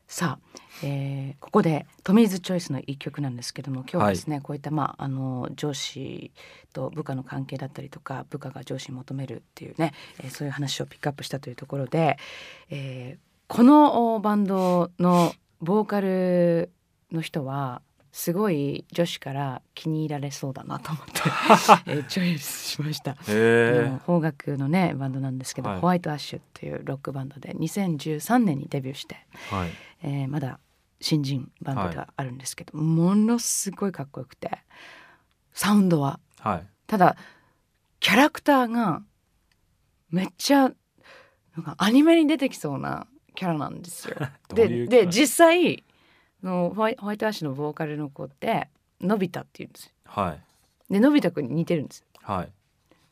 [0.08, 6.32] さあ、えーここでトミーズチョイスの一曲なんですけども今日はですね、こういった、まあ、あの上司
[6.74, 12.18] と部下の関係だったりとか部下が上司に求めるっていうね、えーそういう話をピックアップしたというところで、
[12.70, 16.72] えーこのおバンドのボーカル
[17.12, 21.12] の人はすごい女子から気に入られそうだなと思って、
[21.92, 23.16] えーチョイスしました。
[24.06, 25.80] 邦楽のねバンドなんですけど、はい。
[25.80, 29.16] ホワイトアッシュっていうロックバンドで2013年にデビューして、
[29.52, 29.70] えはい。
[30.04, 30.60] えーまだ
[31.00, 34.60] 新人バンドではあるんですけど、ものすごいかっこよくて
[35.54, 36.20] サウンドは。
[36.40, 36.68] はい。
[36.88, 37.16] ただ
[38.00, 39.04] キャラクターが
[40.10, 40.72] めっちゃ
[41.56, 44.16] なんかアニメに出てきそうなキャラなんですよ。
[44.54, 45.84] でで実際
[46.44, 49.92] のホワイホワイトアッシュのボーカルの子ってのび太っていうんですよ。
[50.06, 50.94] はい。
[50.94, 52.04] でのび太くんに似てるんです。
[52.22, 52.52] はい。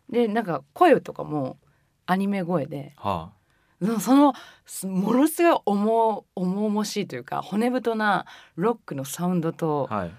[0.10, 1.58] でなんか声とかも
[2.06, 3.32] アニメ声では
[3.80, 4.34] うんその
[4.66, 10.12] すものすごい重重々しいというか骨太なロックのサウンドと、あはい。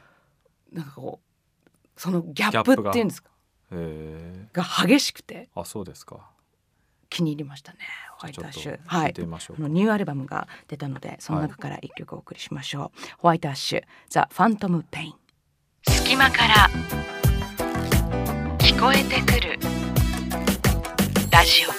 [0.72, 1.20] なんかこ
[1.66, 3.30] うそのギャップっていうんですか？
[3.72, 5.48] へえが激しくて。
[5.54, 6.30] あそうですか
[7.10, 7.78] 気に入りましたね。
[8.12, 8.78] ホワイトアッシュ。
[8.80, 15.14] 聞いてみましょうか、あのニューアルバムが出たのでその中から一曲お送りしましょう、ホワイトアッシュ The Phantom Pain。
[15.88, 16.70] 隙間から
[18.58, 19.58] 聞こえてくる
[21.30, 21.70] ラジオ。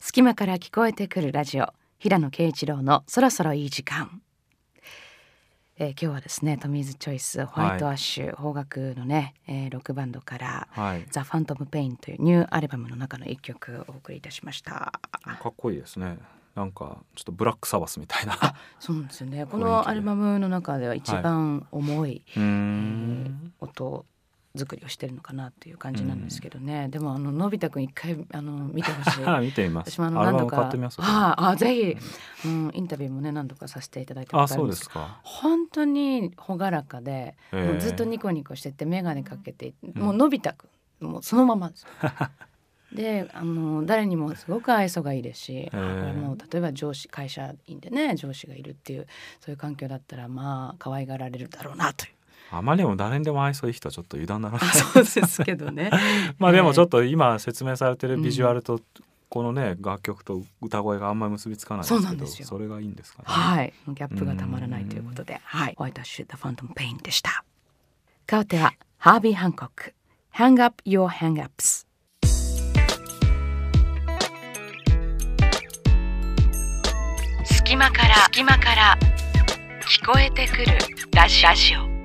[0.00, 1.72] 隙間から聞こえてくるラジオ。
[1.98, 4.22] 平野啓一郎のそろそろいい時間、
[5.78, 11.06] えー今日はですね Tommy's Choice ホワイトアッシュ、邦楽のね、えーロックバンドからはい。
[11.10, 14.98] The Phantom Pain というニューアルバムの中の一曲お送りいたしました。
[15.42, 16.16] かっこいいですね。
[16.54, 18.38] なんかちょっとブラックサバスみたいな。
[18.80, 19.44] そうなんですよね。
[19.44, 23.52] このアルバムの中では一番重い、うーん。
[23.60, 24.06] 音
[24.56, 29.20] 作りをしてるのかなっていう感じなんですけどね、でもあののび太くん一回あの見てほしい。
[29.44, 29.90] 見てみます。
[29.90, 30.56] 私もあの何度か。
[30.56, 31.00] 買ってみます？
[31.00, 31.74] はいあぜ
[32.42, 35.20] ひ、うん、インタビューもね何度かさせていただいたことあでけどですすか。
[35.22, 40.02] 本当に朗らかで、へーもうずっとニコニコしてて眼鏡かけて、うん。
[40.02, 40.68] もうのび太く
[41.00, 41.82] んもうそのままです。
[41.82, 41.88] よ
[42.92, 49.06] であの誰にもすごく愛想がいいですし、あこれもう例えば上司会社員でね上司がいるっていう
[49.40, 52.12] そういう環境だったらまあ可愛がられるだろうなという
[52.50, 54.64] あまりにも誰にでも愛想いい人はちょっと油断ならな。
[54.64, 55.90] いあそうですけどね。
[56.38, 58.80] まあでもちょっと、と今説明されてるビジュアルと
[59.28, 62.48] このね楽曲と歌声があんまり結びつかないですけどそうなんですよ。
[62.48, 63.24] それがいいんですかね。
[63.26, 63.72] はい。
[63.88, 65.40] ギャップがたまらないということで。
[65.44, 65.74] はい。
[65.76, 67.44] ホワイトシュ The Phantom Pain でした。
[68.28, 69.94] 変わってはハービー・ハンコック。
[70.36, 71.86] Hang Up Your Hang-Ups
[77.44, 78.98] 隙間から隙間から
[79.80, 80.66] 聞こえてくる
[81.14, 81.95] ラジオ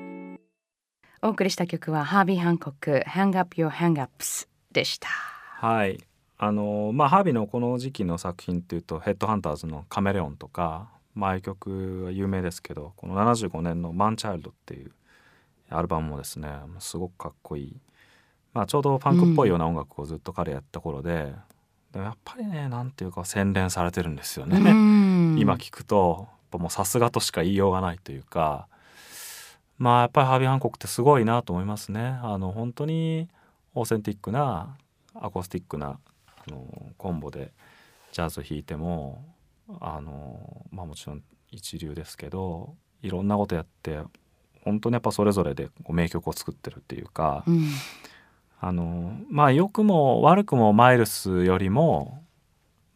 [1.24, 5.08] お送りした曲はハービー・ハンコック Hang Up Your Hang-Ups でした。
[5.08, 6.00] はい。
[6.40, 14.92] あのまあハービーのこの時期の作品っていうとヘッドハンターズの「カメレオン」とか前曲は有名ですけどこの75年の「マンチャイルド」っていう
[15.70, 17.76] アルバムもですねすごくかっこいい、
[18.54, 21.36] まあ、ちょうどファンクっぽいような音楽をずっと彼やった頃で、
[21.92, 24.58] でもやっぱりねなんていうか洗練されてるんですよね。
[24.58, 25.38] うん。
[25.40, 28.68] 今聞くともうさすがとしか言いようがないというか
[29.82, 32.20] まあやっぱりハービー・ハンコックってすごいなと思いますね。
[32.22, 33.28] あの本当に
[33.74, 34.78] オーセンティックな
[35.16, 37.52] アコースティックなあのコンボで
[38.12, 39.26] ジャズ弾いても
[39.80, 44.02] あの、まあ、もちろん一流ですけどいろんなことやって
[44.64, 47.70] 本当にやっぱそれぞれで名曲を作ってるっていうか、うん。
[48.60, 52.24] あのまあ良くも悪くもマイルスよりも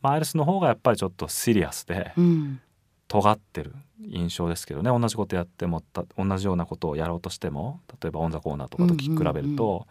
[0.04, 2.62] マイルスの方がやっぱりちょっとシリアスでうん。
[3.08, 4.90] 尖ってる印象ですけどね。
[4.90, 9.70] 同じことやってもた同じようなことをやろうとしても例えばオン・ザ・コーナーとかと比べると、うん。
[9.70, 9.84] うんうん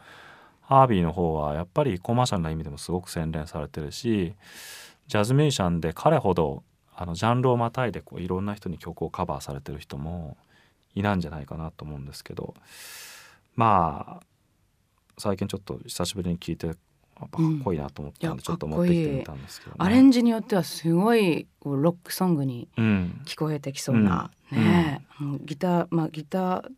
[0.67, 4.35] ハービーの方はやっぱりコマーシャルな意味でもすごく洗練されてるし
[5.07, 6.62] ジャズミュージシャンで彼ほど
[6.97, 10.38] あのジャンルをまたいでこういろんな人に曲をカバーされてる人も
[10.95, 12.55] いないんじゃないかなと思うんですけど。
[13.57, 14.27] まあ
[15.19, 16.75] 最近ちょっと久しぶりに聞いて
[17.20, 18.42] やっぱかっこいいなと思ったんで、うん。
[18.42, 24.59] ちょっと持ってきてみたんですけど、ね、アレンジによってはすごいロックソングにうん聞こえてきそうな、うん。
[24.59, 25.07] ね。
[25.20, 26.70] うギターまあギター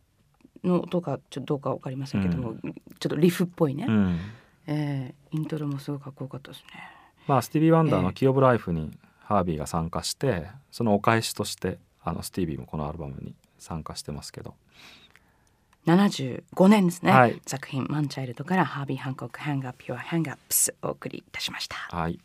[0.63, 2.55] の音がちょっとどうかわかりませんけども、
[2.99, 4.19] ちょっとリフっぽいね、うん。
[4.67, 6.67] ええイントロもすごいかっこよかったですね。
[7.27, 8.03] まあスティービー・ワンダーええ。
[8.03, 14.55] の「キー・オブ・ライフ」にハービーが参加してそのお返しとしてあのスティービーもこのアルバムに参加してますけど
[15.87, 17.41] 75年ですね、はい。
[17.47, 21.77] 作品「マンチャイルド」からハービー・ハンコック・ハンガー・ピュア・ハンガープスお送りいたしました。
[21.89, 22.19] はい。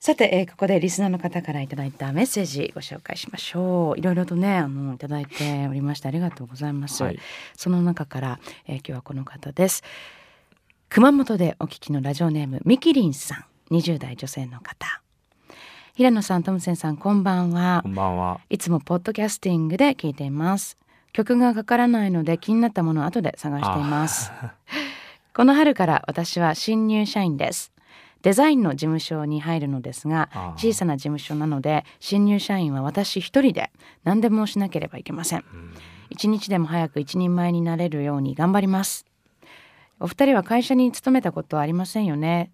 [0.00, 3.98] さて、えーここでリスナーの方からいただいたメッセージご紹介しましょう。
[3.98, 7.18] いろいろとねあのいただいておりましてありがとうございます、はい。
[7.56, 9.84] その中から、えー今日はこの方です。
[10.88, 13.44] 熊本でお聞きのラジオネームミキリンさん。
[13.72, 15.00] 20代女性の方。
[15.94, 17.80] 平野さんトムセンさんこんばんは。
[17.82, 18.40] こんばんは。
[18.50, 20.76] いつもポッドキャスティングで聞いています
[21.12, 24.30] 曲がかからないので気になったものを後で探しています。
[24.30, 24.54] あ
[25.34, 27.72] この春から私は新入社員です。
[28.22, 33.72] デザインの事務所に入るのですがあ小さな事務所なので新入社員は私一人で
[34.04, 35.38] 何でもしなければいけません。
[35.40, 35.74] うん。
[36.10, 39.06] 一日でも早く一人前になれるように頑張ります。
[40.00, 42.50] お二人は会社に勤めたことはありませんよね。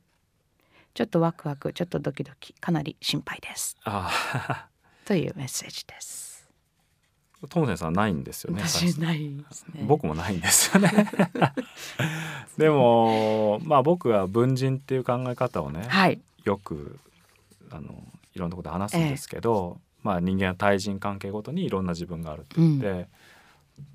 [0.95, 3.77] ちょっとワクワクちょっとドキドキかなり心配です。
[3.85, 4.69] あ
[5.05, 6.28] というメッセージです
[7.49, 8.63] トムセンさんないんですよね
[9.75, 9.85] ね。
[9.87, 10.91] 僕もないんですよね。
[12.59, 16.21] でもまあ僕は文人っていう考え方をねはい。
[16.45, 16.99] よく
[17.71, 18.03] あの
[18.35, 23.09] いろんなところで話すんですけど、まあ人間は対人関係ごとにいろんな自分があるって言って、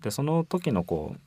[0.02, 1.20] でその時のこう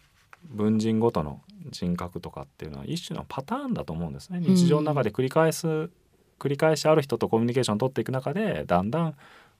[0.56, 4.40] 文人ごとの人格とかっていうのは一種のパターンだと思うんですね。
[4.40, 5.90] 日常の中で繰り返す、
[6.38, 9.16] 繰り返しある人とコミュニケーションを取っていく中でだんだん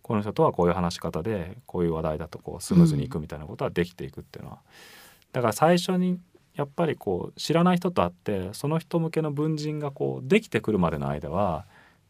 [0.07, 4.59] この人とはこういう話し方でこういう話題だとこうスムーズにいくみたいなことはできていくっていうのは、
[5.33, 6.21] だから最初に
[6.55, 11.67] やっぱりこう知らない人と会ってその人向けの文人がこうできてくるまでの間は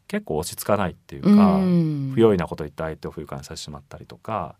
[0.07, 2.11] 結構落ち着かないっていうか、うん。
[2.13, 4.53] 不用意なこと言って相手を不愉快にさせてしまったりとか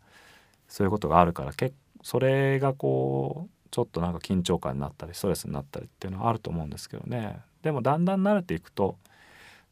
[0.68, 7.40] そういうことがあるからけそれがこうちょっとなんか緊張感になったりストレスになったりっていうのはあると思うんですけどね。
[7.62, 8.98] でもだんだん慣れていくと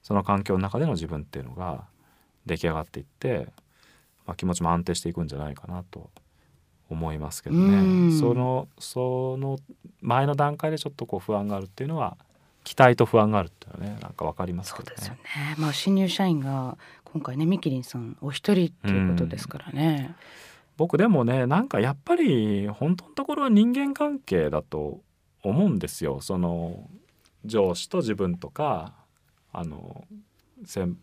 [0.03, 1.85] その環境の中での自分っていうのが
[2.45, 3.47] 出来上がっていって、
[4.25, 6.09] まあ、気持ちも安定していくんじゃないかなと
[6.89, 9.57] 思いますけどうんねそのその
[10.01, 12.17] 前の段階でちょっとこう不安があるっていうのは
[12.63, 14.93] 期待と不安があるっていうのはねなんかわかりますけどね。
[14.95, 15.55] そうですよね。
[15.57, 20.15] まあ新入社員が今回ねミキリンさんお一人っていうことですからね。
[20.77, 25.01] 僕でもねなんかやっぱり本当のところは人間関係だと
[25.43, 26.89] 思うんですよその
[27.45, 28.93] 上司と自分とか
[29.53, 30.34] あの先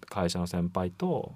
[0.08, 1.34] 会社の先輩と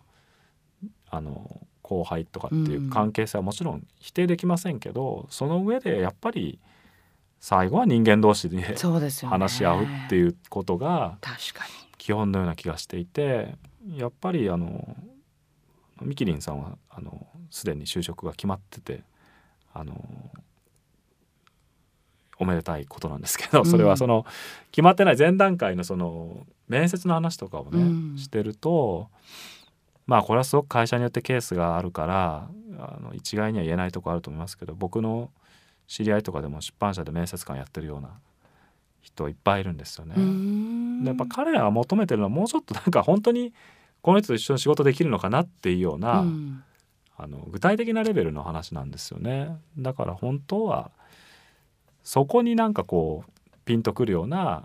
[1.10, 6.58] あの後輩とかっていう関係性はもちろん否定できませんけど、その上でやっぱり
[7.40, 8.74] 最後は人間同士ででね。
[9.28, 10.18] 話し合うってう。
[10.18, 11.64] いうことが確か
[11.98, 13.56] 基本のような気がしていて
[13.96, 14.96] やっぱりあの
[16.00, 19.02] ミキリンさんはあのすでに就職が決まってて
[19.72, 19.94] あの
[22.38, 24.26] おめでたいことなんですけどうんそれはその
[24.70, 29.08] 決まってない前段階のその面接の話とかをね、うんしてると
[30.06, 32.48] まあこれはすごく会社によってケースがあるから
[32.78, 35.30] あの一概には言えないとこあると思いますけど僕の
[35.86, 38.10] 知り合いとかでも出版社で面接官やってるような
[39.00, 40.14] 人いっぱいいるんですよね。
[41.06, 43.52] やっぱ彼らが求めてるのはもうちょっとなんか本当に
[44.02, 46.62] この人と一緒に仕事できるのかなっていうような、うん
[47.18, 49.56] あの具体的なレベルの話なんですよね。
[49.78, 50.90] だから本当は
[52.02, 53.30] そこになんかこう
[53.64, 54.64] ピンとくるような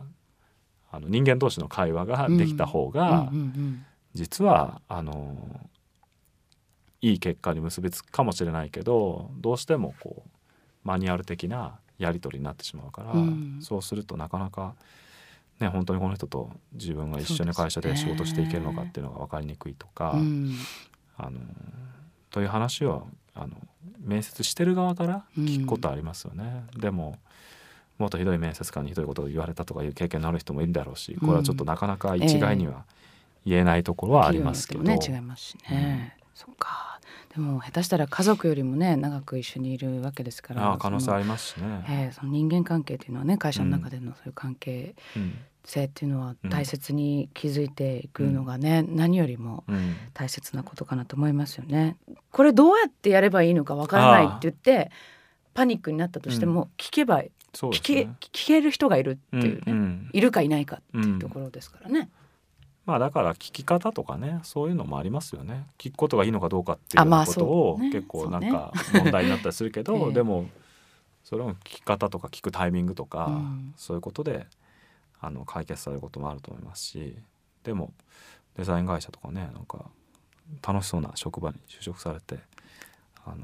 [0.92, 5.38] あの人間同士の会話ができた方が、うんうんうん実はあの
[7.00, 10.30] いい結果に結びつくかもしれないけどどうしてもこう
[10.84, 13.60] マニュアル的なやり取りになってしまうから、うん。
[13.62, 14.76] そうするとなかなか、
[15.60, 20.56] ね、本当にこの人と自分が一緒に会社で仕事していけるのかっていうのが分かりにくいとか、うん。
[21.18, 21.40] あの
[22.32, 23.04] という話は
[23.36, 23.56] あの
[24.00, 26.66] 面接してる側から聞くことありますよね。
[26.76, 27.18] でも
[28.02, 32.84] もっとひどい面接官にひどいことを言われたとかいう経験のある人もいるだろうしこれはちょっとなかなか一概には
[33.46, 36.18] 言えないところはありますけど、企業によってもね違いますしね。
[36.36, 37.00] そっか。
[37.34, 41.86] でも下手したら家族よりもね長く一緒にいるわけですからああ可能性ありますしね。
[41.88, 45.34] えーその人間関係っていうのはね会社の中でのそういう関係うん
[45.64, 49.96] 性っていうのは大切に築いていくのがね、何よりもうん。
[50.16, 51.98] 大切なことかなと思いますよね。
[52.32, 54.90] これどうやってやればいいのかわからないって言って
[55.54, 57.24] パニックになったとしても、聞けば
[57.54, 58.16] そうですね。
[58.20, 60.10] 聞ける人がいるっていうね、うんうん。
[60.14, 62.10] いるかいないかってういうんところですからね。
[62.86, 65.68] まあだから聞き方とかねそういうのもありますよね。
[65.78, 70.14] 聞くことがいいのかどうかっていうことを結構なんか問題になったりするけど、 ええ。
[70.14, 70.50] でも
[71.24, 73.74] それも聞き方とか聞くタイミングとか、うん。
[73.76, 74.48] そういうことで
[75.22, 77.16] あの解決されることもあると思いますし
[77.64, 77.94] でも
[78.58, 79.86] デザイン会社とかねなんか
[80.68, 82.40] 楽しそうな職場に就職されて
[83.26, 83.38] あの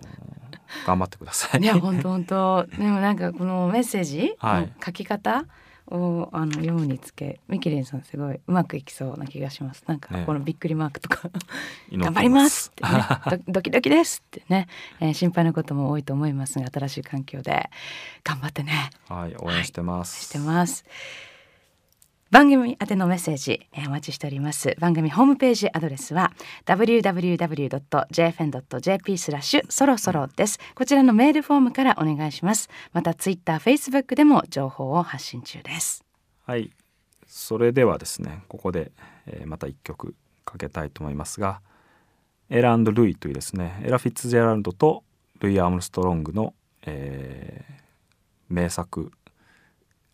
[0.86, 1.62] 頑張ってください。
[1.62, 4.62] いや本当本当でもなんかこのメッセージはい。
[4.64, 5.46] の書き方
[5.90, 9.84] をあの読むにつけミキリンさんすごいうまくいきそうな気がします。
[9.88, 10.24] なんかね。
[10.26, 11.30] このびっくりマークとか。
[11.90, 13.44] 祈って頑張りますってね。
[13.46, 14.68] ドドキドキですってね、
[15.00, 17.70] えー心配なことも多いと思いますが新しい環境で。
[18.24, 18.90] 頑張ってね。
[19.08, 20.26] はい応援してます。
[20.26, 20.84] してます
[22.30, 24.76] 番組宛てのメッセージ、えーお待ちしております。
[24.80, 26.34] 番組ホームページアドレスは
[26.66, 27.18] www.jfn.jp
[29.18, 30.60] スラッシュそろそろです。
[30.76, 32.70] こちらのメールフォームからお願いします。
[32.92, 36.04] またツイッター、フェイスブックでも情報を発信中です。
[36.46, 36.72] はい。
[37.26, 38.92] それではですねここで、
[39.26, 40.14] えーまた一曲
[40.44, 41.62] かけたいと思いますが
[42.50, 45.04] エラルイというですねエラ・フィッツジェラルドと
[45.40, 46.54] ルイ・アームストロングの、
[46.86, 47.74] えー
[48.50, 49.12] 名作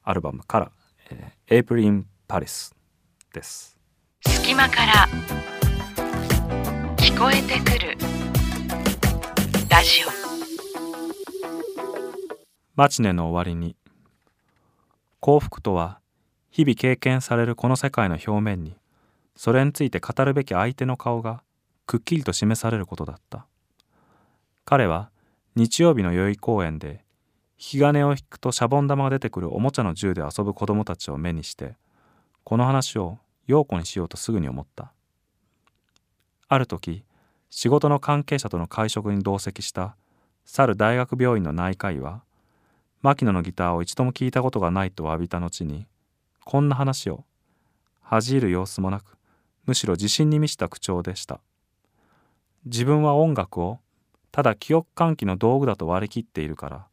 [0.04, 0.72] アルバムから
[1.10, 2.76] 「えー、エイプリン・パリス」
[3.34, 3.78] です。
[4.26, 5.08] 隙間から
[6.98, 7.98] 聞こえてくる
[9.70, 10.10] ラジオ
[12.76, 13.76] マチネの終わりに
[15.20, 16.00] 幸福とは
[16.52, 18.76] 日々経験されるこの世界の表面に
[19.36, 21.44] それについて語るべき相手の顔が
[21.86, 23.46] くっきりと示されることだった
[24.66, 25.10] 彼は
[25.56, 27.04] 日曜日の宵公園で
[27.58, 31.76] 引き金を引くとシャボン玉が出てくるおもちゃの銃で遊ぶ子供たちを目にして
[32.44, 34.92] この話を陽子にしようとすぐに思った。
[36.50, 37.04] ある時
[37.50, 39.96] 仕事の関係者との会食に同席した
[40.46, 42.24] 去る大学病院の内科医は
[43.02, 45.86] 牧野のギターを一度も聞いたことがないと詫びた後に
[46.46, 47.24] こんな話を
[48.02, 49.18] 恥じる様子もなく
[49.66, 51.40] むしろ自信に満ちた口調でした。
[52.66, 53.80] 自分は音楽を
[54.32, 56.88] ただ記憶喚起の道具だと割り切っているから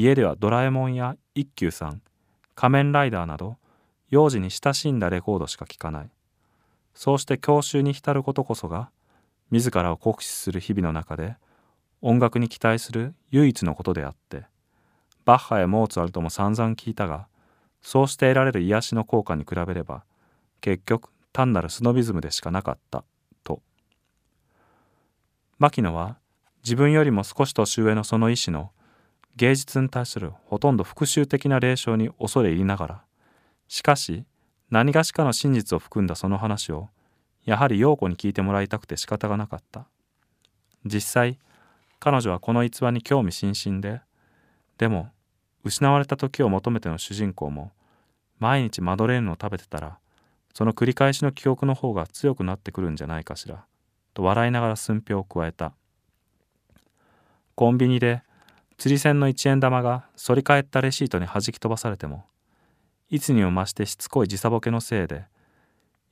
[0.00, 2.02] 家ではドラえもんや一休さん
[2.54, 3.56] 仮面ライダーなど
[4.10, 6.10] 幼児に親しんだレコードしか聴かない。
[6.94, 8.90] そうして郷愁に浸ることこそが
[9.50, 11.34] 自らを酷使する日々の中で
[12.00, 14.44] 音楽に期待する唯一のことであって
[15.24, 17.26] バッハやモーツァルトも散々聞いたが
[17.82, 20.04] そうして得られる癒しの効果に比べれば
[20.60, 23.02] 結局単なるスノビズムでしかなかった
[23.42, 23.62] と。
[25.58, 26.18] 牧野は
[26.62, 28.70] 自分よりも少し年上のその意志の
[29.38, 33.02] 芸術に対するほとんど復讐的な霊障に恐れ入りながら
[33.68, 34.24] しかし
[34.68, 36.88] 何がしかの真実を含んだその話を
[37.44, 39.86] やはり陽子に聞いてもらいたくて仕方がなかった。
[40.84, 41.38] 実際
[42.00, 44.00] 彼女はこの逸話に興味津々で
[44.76, 45.08] でも
[45.64, 47.70] 失われた時を求めての主人公も
[48.40, 49.98] 毎日マドレーヌを食べてたら
[50.52, 53.64] その繰り返しの記憶の方が強くなってくるんじゃないかしら
[54.14, 55.74] と笑いながら寸評を加えた。
[57.54, 58.22] コンビニで
[58.78, 62.24] 釣り銭の一円玉が反り返ったレシートに弾き飛ばされても
[63.10, 65.24] いつにも増してしつこい時差ボケのせいで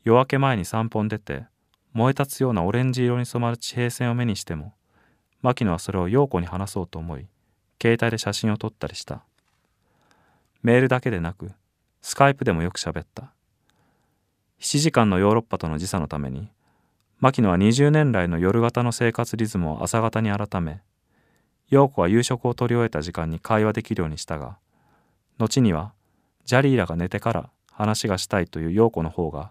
[0.04, 1.46] 夜明け前に散歩に出て
[1.92, 4.74] 燃え立つようなオレンジ色に染まる地平線を目にしても
[5.42, 7.26] 牧野はそれを陽子に話そうと思い
[7.80, 9.22] 携帯で写真を撮ったりした。
[10.62, 11.52] メールだけでなく
[12.02, 13.32] スカイプでもよく喋った。
[14.60, 16.48] 7時間のヨーロッパとの時差のために
[17.20, 20.80] 牧野は20年来の夜型の生活リズムを朝型に改め
[21.68, 24.58] 陽子は夕食を取り終えた時間に会話できるようにしたが
[25.38, 25.92] 後には
[26.44, 29.50] ジャリーラが寝てから話がしたいという陽子の方が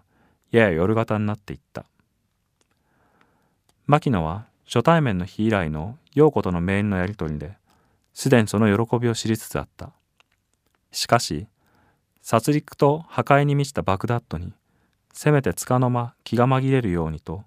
[0.50, 1.84] やや夜型になっていった。
[3.86, 7.52] 牧野は初対面の日以来の陽子とのメールのやり取りで
[8.14, 9.90] すでにその喜びを知りつつあった。
[10.90, 11.46] しかし
[12.22, 14.52] 殺戮と破壊に満ちたバグダッドに
[15.12, 17.44] せめてつかの間気が紛れるようにと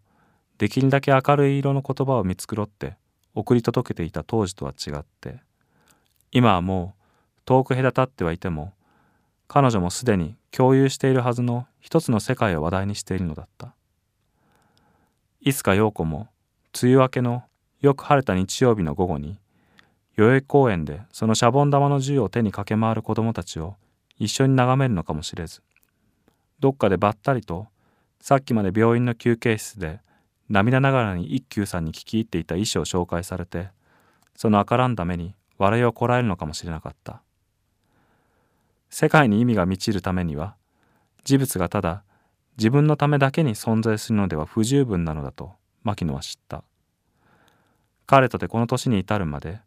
[0.60, 2.96] できるだけ明るい色の言葉を見繕って
[3.36, 5.40] 送り届けていた当時とは違って
[6.32, 6.94] 今はも
[7.38, 8.74] う遠く隔たってはいても
[9.48, 13.74] 彼女もすでに共有しているはずの一つの世界を話題にしているのだった。
[15.42, 16.28] いつか陽子も
[16.82, 17.44] 梅雨明けの
[17.80, 19.40] よく晴れた日曜日の午後に
[20.18, 23.76] 代々木公園でそのシャボン玉の銃を手に駆け回る子供たちを
[24.18, 25.62] 一緒に眺めるのかもしれず
[26.60, 27.68] どっかでばったりと
[28.20, 30.02] さっきまで病院の休憩室で
[30.50, 33.70] 涙ながらに一休さんに聞き入っていた医師を紹介されて
[34.36, 37.22] その赤らんだ目に笑いをこらえるのかもしれなかった。
[38.90, 40.56] 世界に意味が満ちるためには
[41.24, 42.04] 事物がただ
[42.58, 45.52] 自分のためだけに存在するのでは不十分なのだと
[45.84, 46.64] 牧野は知った。
[48.08, 49.60] 彼とてこの年に至るまで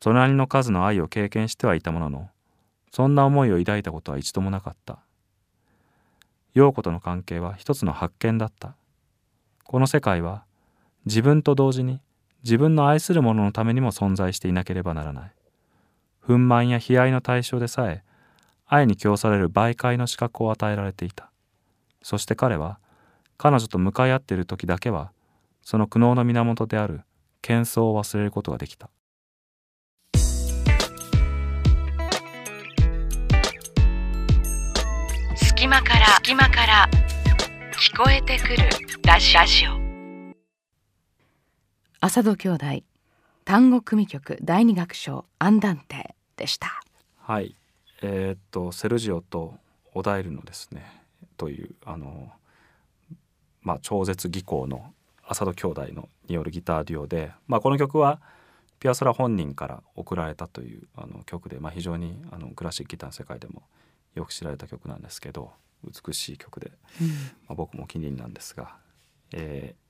[0.00, 2.30] それなりの数の愛を経験してはいたものの
[2.90, 4.98] そんな思いを抱いたことは一度もなかった。
[6.54, 8.74] 陽子との関係は一つの発見だった。
[9.68, 10.46] この世界は
[11.04, 12.00] 自分と同時に
[12.42, 15.32] 自分の愛する者のためにも存在していなければならない。
[16.26, 18.02] 憤懣や悲哀の対象でさえ
[18.66, 21.30] 愛に供される媒介の資格を与えられていた。
[22.00, 22.78] そして彼は
[23.36, 25.12] 彼女と向かい合っている時だけは
[25.60, 27.02] その苦悩の源である
[27.42, 28.88] 喧騒を忘れることができた。
[35.36, 37.17] 隙間から隙間から。
[37.80, 38.56] 聞こえてくる
[39.06, 39.36] ラジ
[39.68, 40.34] オ。
[42.00, 42.66] 浅戸兄弟
[43.44, 46.82] 単語組曲第二楽章アンダンテでした。
[47.18, 47.54] はい。
[48.02, 49.54] えーっとセルジオと
[49.94, 50.86] オダイルのですね。
[51.36, 52.32] というあの
[53.62, 54.92] まあ超絶技巧の
[55.24, 58.20] 浅戸兄弟のによるギターデュオで、まあ、この曲は
[58.80, 63.62] ピアソラ本人から贈られたというあの曲で、まあ、非常にあのクラシックギターの世界でも
[64.16, 65.52] よく知られた曲なんですけど
[65.84, 66.72] 美しい曲で、
[67.46, 68.76] まあ、僕もお気に入りなんですが、
[69.32, 69.88] えー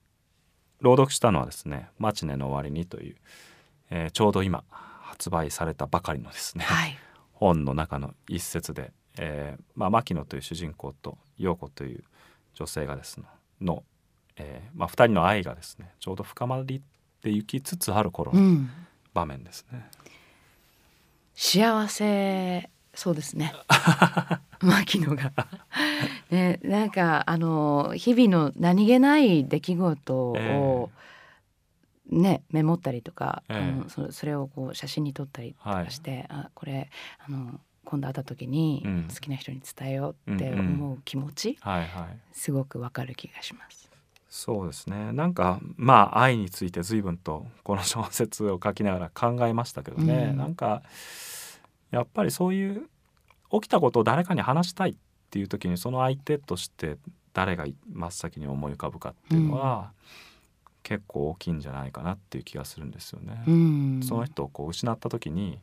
[0.81, 3.17] 朗読したのはですね「マチネの終わりに」という、
[3.91, 6.97] えーちょうど今発売されたばかりのですね、はい。
[7.33, 12.05] 本の中の一節で、えーまあ、牧野という主人公と陽子という
[12.55, 13.27] 女性がですね
[13.61, 13.83] の、
[14.37, 16.81] えーまあ、2人の愛がですねちょうど深まりっ
[17.23, 18.71] て行きつつある頃のうん。
[19.15, 19.91] 場面ですね。
[21.35, 23.55] 幸せそうですね。
[24.61, 25.33] 牧野が。
[26.33, 30.91] ねなんかあの日々の何気ない出来事を、
[32.11, 33.57] ねメモったりとか、ええ。
[33.59, 36.91] あのそそれをこう写真に撮ったりとかして、あこれ
[37.25, 39.09] あの今度会った時にうん。
[39.09, 42.19] 好きな人に伝えようって思う気持ち、はいはい。
[42.33, 43.89] すごくわかる気がします。
[44.29, 45.13] そうですね。
[45.13, 50.37] なんかまあ愛について随分とこの小説を書きながら考えましたけどね、うん。
[50.37, 50.83] なんか
[51.91, 52.89] やっぱりそういう
[53.51, 54.95] 起きたことを誰かに話したいっ
[55.31, 56.99] ていう時にその相手として
[57.33, 59.93] 誰が真っ先に思い浮かぶかっていうのは、
[60.83, 63.45] 結構大きいんじゃないかなっていう気がするんですよね。
[63.47, 65.61] うん、その人をこう失った時に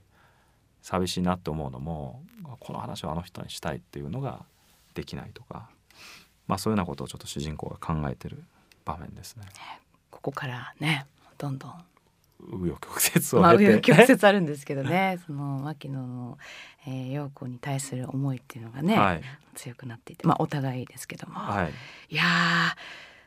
[0.83, 2.21] 寂しいなって思うのも
[2.59, 4.45] この話をあの人にしたいっていうのが
[4.93, 5.67] できないとか、
[6.47, 8.43] まあ、そういうようなことをちょっと主人公が考えてる
[8.85, 9.45] 場面ですね。
[10.11, 11.07] ここからね
[11.39, 11.73] どんどん
[12.51, 15.19] 紆余曲折まあを経て、紆余曲折あるんですけどね。
[15.25, 16.37] その牧野の、
[16.87, 19.21] えー、陽子に対する思いっていうのがね、はい。
[19.55, 21.71] 強くなっていてまあお互いですけども、はい、
[22.13, 22.75] い、やー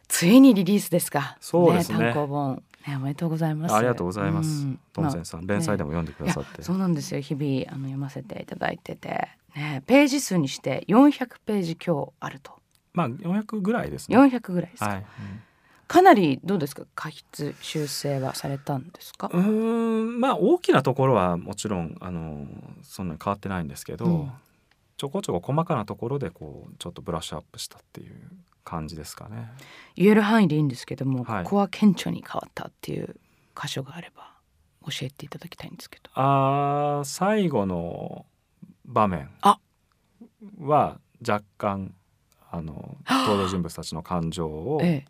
[0.09, 1.37] ついにリリースですか。
[1.41, 1.99] そうですね。
[1.99, 3.75] 単行本、ね、おめでとうございます。
[3.75, 4.65] ありがとうございます。
[4.65, 4.81] うん。
[4.93, 7.21] トムセンさん、連載でも読んでくださって、そうなんですよ。
[7.21, 12.53] 日々あの読ませていただいてて、ね、ページ数にして400ページ強あると。
[12.95, 14.17] まあ400ぐらいですね。
[14.17, 15.07] 400ぐらいですか、はい、
[15.89, 16.85] かなりどうですか？
[16.95, 19.31] 過筆修正はされたんですか？
[19.33, 22.47] うん、まあ大きなところはもちろんあの
[22.83, 24.33] そんなに変わってないんですけど、うん。
[24.99, 28.17] ちょこちょこ細かなところでこうちょっとブラッシュアップしたっていう
[28.65, 29.49] 感じですかね。
[29.97, 31.45] 言える範囲でいいんですけども、はい。
[31.45, 33.17] ここは顕著に変わったっていう
[33.61, 34.35] 箇所があれば
[34.85, 36.11] 教えていただきたいんですけど。
[36.15, 38.27] あー最後の
[38.85, 39.31] 場面。
[39.41, 39.59] あ。
[40.61, 41.95] は若干
[42.51, 45.05] あの 登場人物たちの感情をえ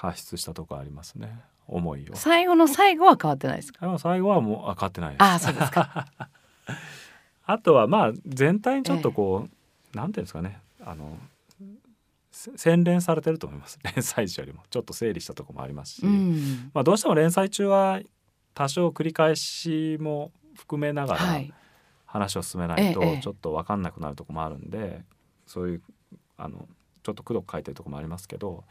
[0.00, 1.40] 加筆したところありますね。
[1.66, 2.12] 思いを。
[2.12, 2.16] え、。
[2.16, 3.80] 最後の最後は変わってないですか？
[3.80, 5.22] でも最後はもうあ変わってないです。
[5.22, 6.06] ああそうですか。
[7.46, 9.48] あとはまあ全体にちょっとこ
[9.92, 10.60] う、なんていうんですかね。
[10.84, 11.18] あの
[12.30, 13.80] せ洗練されてると思います。
[13.96, 14.62] 連載時よりも。
[14.70, 16.70] ちょっと整理したところもありますし、うん。
[16.72, 18.00] まあ、どうしても連載中は
[18.54, 21.52] 多少繰り返しも含めながらはい。
[22.06, 23.20] 話を進めないとええ。
[23.20, 25.04] ちょっと分かんなくなるところもあるんで、
[25.46, 25.82] そういう
[26.36, 26.68] あの
[27.02, 28.64] ちょっとくどく書いてるところもありますけど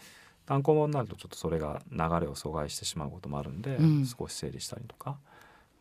[0.48, 4.06] 単行本になるとちょっとそれが流れを阻害してしまうこともあるんで、うん。
[4.06, 5.18] 少し整理したりとか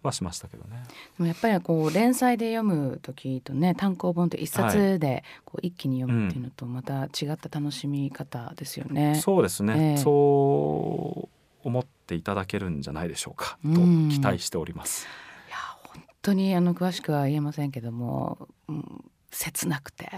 [0.03, 0.83] はしましたけどね。
[1.17, 9.21] でもやっぱりこう連載で読む時とね単行本って一冊でこう一気に読むっていうのとまた違った楽しみ方ですよね。
[9.23, 9.97] そうですね、ええ。
[9.99, 13.59] そう思っていただけるんじゃないでしょうか。
[13.63, 14.09] とうん。
[14.09, 15.07] 期待しております。
[15.49, 20.11] いや本当にあの詳しくは言えませんけども、うん、切なくて、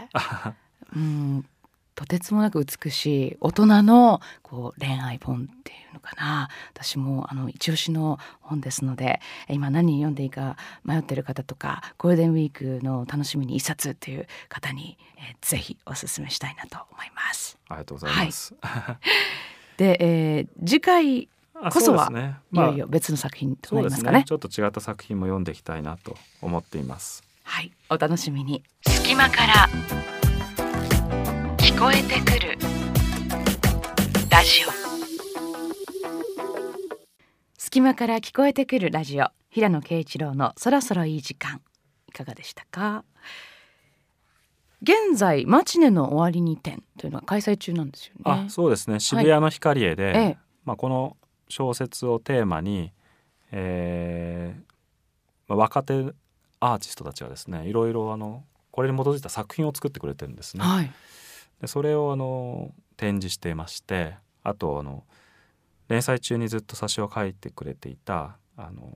[0.97, 1.45] うん、
[1.99, 9.19] とてつもなく美しい大人のこう恋愛本っていうのかな私もあの一押しの本ですので
[9.49, 17.59] 今何読んでいいか迷ってる方とかゴールデンウィークの楽しみに一冊っていう方に、えーぜひおすすめしたいなと思います。
[17.69, 18.55] ありがとうございます。
[19.77, 21.29] で、えー次回
[21.61, 24.19] あこそはねいまあよいよ別の作品となりますすかね。
[24.19, 28.63] ねちょっと違った作品も読んでいきたいなと思っていますはい、お楽しみに。
[28.87, 30.18] 隙間から
[31.79, 32.59] 聞こえてくる。
[34.29, 34.69] ラジオ。
[37.57, 39.29] 隙間から聞こえてくるラジオ。
[39.49, 41.61] 平野啓一郎のそろそろいい時間。
[42.09, 43.05] いかがでしたか？
[44.83, 48.23] 現在マチネの終わりに展というのは開催中なんですよね。
[48.25, 48.99] あそうですね。
[48.99, 50.39] 渋谷のヒカリエで、ええ。
[50.65, 51.17] まあ、この
[51.49, 52.93] 小説をテーマに、
[53.53, 54.61] えー
[55.47, 56.13] まあ、若手
[56.59, 60.65] アーティストたちがですねいろいろあのこれに基づいた作品を作ってくれてるんですね。
[60.65, 60.91] はい
[61.61, 65.05] でそれをあの展示していましてあとあの
[65.89, 68.93] 連載中にずっと挿絵を描いてくれていたあの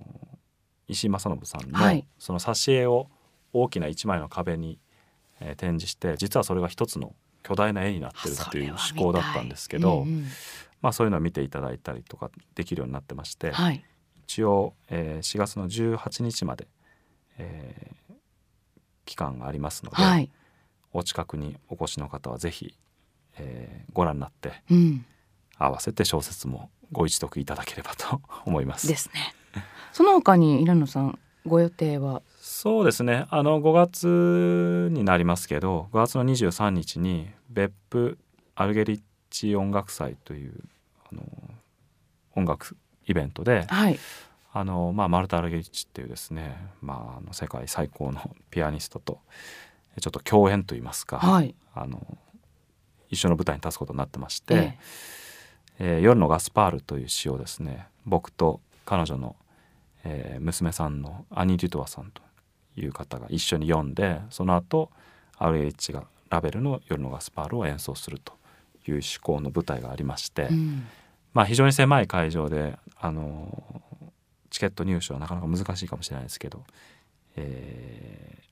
[0.89, 2.07] 石井正信さんの、はい。
[2.19, 3.09] その挿絵を
[3.53, 4.79] 大きな一枚の壁に、
[5.41, 10.27] えー展示して実はそれが一つの巨大な絵になってるっていう思考だったんですけど、うんうん。
[10.81, 13.85] まあ、そういうのを見ていただいたりとかできるようになってまして、はい。
[14.25, 16.69] 一応、えー4月の18日まで、
[17.39, 18.03] えー
[19.05, 20.31] 期間がありますので、はい、
[20.93, 22.75] お近くにお越しの方はぜひ、
[23.39, 25.05] えーご覧になってうん、
[25.59, 28.89] 合わせて小説もご一読いただければと 思います。
[28.89, 29.35] ですね。
[29.93, 32.23] その他に平野さんご予定は？
[32.41, 33.27] そうですね。
[33.31, 38.19] あの5月になりますけど5月の23日に別府
[38.55, 40.55] アルゲリッチ音楽祭という
[41.11, 41.23] あの
[42.35, 42.77] 音楽
[43.07, 43.99] イベントではい。
[44.55, 49.21] あの、まあ、マルタ・アルゲリッチっていうですね、まあ、あの世界最高のピアニストと
[50.01, 51.55] ちょっと共演といいますか、はい。
[51.75, 52.19] あの
[53.11, 54.79] 一緒の舞台に立つことになってまして、え
[55.79, 55.99] え。
[55.99, 59.37] ー夜のガスパール」という詩をですね僕と彼女の、
[60.05, 62.23] えー娘さんのアニ・デュトワさんと
[62.77, 64.91] いう方が一緒に読んでその後
[65.37, 68.33] アルエイチがラベルの「夜のガスパール」を演奏すると
[68.87, 70.87] いう趣向の舞台がありまして、えうん。
[71.35, 73.83] まあ、非常に狭い会場であの
[74.51, 76.65] チケット入手はなかなか難しいかもしれないですけど、
[77.37, 78.52] えー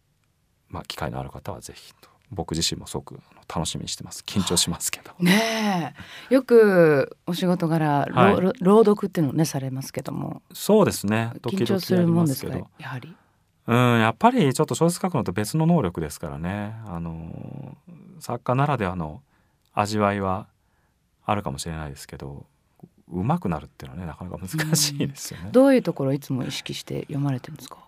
[0.70, 2.08] まあ、機会のある方はぜひと。
[2.32, 3.18] 僕自身もすごく
[3.52, 4.22] 楽しみにしてます。
[4.24, 5.10] 緊張しますけど。
[5.18, 5.96] ね
[6.30, 6.34] え。
[6.34, 8.40] よくお仕事柄、ろはい。
[8.40, 10.40] ろ朗読っていうのをねされますけども。
[10.52, 11.32] そうですね。
[11.42, 12.56] 時緊張するもんですか？
[12.78, 13.12] やはり。
[13.66, 16.76] うんやっぱりちょっと小説書くのと別の能力ですからね。
[16.86, 17.76] あの
[18.20, 19.22] 作家ならではの
[19.74, 20.46] 味わいは
[21.26, 22.46] あるかもしれないですけど
[23.08, 25.48] うまくなるっていうのはねなかなか難しいですよね。
[25.50, 27.76] どういうところをいつも意識して読まれてるんですか？
[27.76, 27.82] うん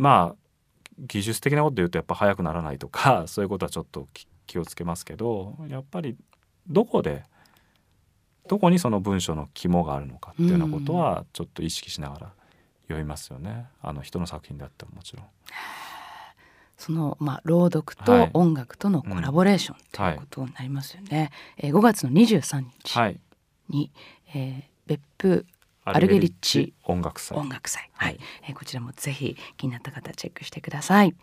[0.00, 0.36] まあ
[0.98, 6.16] 技術的なことで言うとやっぱ速くならないとか そういうことはちょっと気気をつけますけどやっぱり
[6.66, 7.24] どこで
[8.48, 12.32] どこにその文章の肝があるのかっていうようなことはちょっと意識しながら
[12.84, 15.26] 読みますよねあの人の作品であってももちろん。
[16.78, 21.30] そのまあ朗読はいと音楽とのコラボレーションということになりますよね。
[21.58, 23.20] えー5月の23日はい
[23.68, 23.92] に、
[24.34, 25.46] えー別府
[25.96, 28.18] アルゲリッチ音楽祭音楽祭、ははいい
[28.48, 31.14] えーこちらもぜひ気になった方チェックしてください。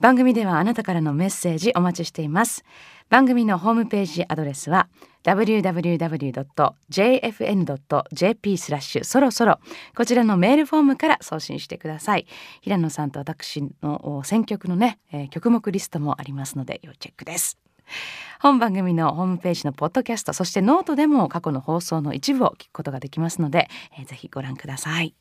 [0.00, 2.64] 番組ではあなたからのメッセージお待ちしています。
[3.08, 4.88] 番組のホームページアドレスは
[5.22, 5.78] www.jfn.jp
[8.58, 9.60] スラッシュそろそろ
[9.94, 12.26] こちらのメールフォームから送信してください。
[12.62, 17.61] 平野さんと私のお選曲のね、えー曲目リストもありますので要チェックです。
[18.40, 23.68] 本番組のホームページのポッドキャストそしてノートでも過去の放送の一部を聞くことができますので、
[23.98, 25.14] えーぜひご覧ください。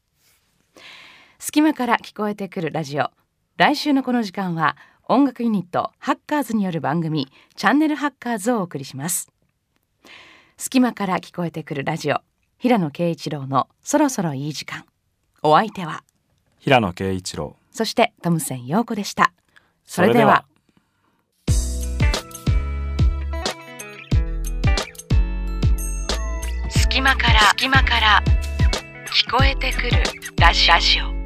[1.39, 3.09] 隙間から聞こえてくるラジオ。
[3.57, 4.75] 来週のこの時間は
[5.07, 9.31] 音楽ユニットハッカーズによる番組チャンネルハッカーズをお送りします。
[10.57, 12.17] 隙間から聞こえてくるラジオ
[12.57, 14.85] 平野啓一郎のそろそろいい時間。
[15.43, 16.03] お相手は
[16.59, 17.55] 平野啓一郎。
[17.71, 19.33] そしてトムセン陽子でした。
[19.85, 20.45] それでは
[27.01, 28.23] 間から隙間から
[29.07, 30.03] 聞こえてくる
[30.39, 31.20] ラジラジオ。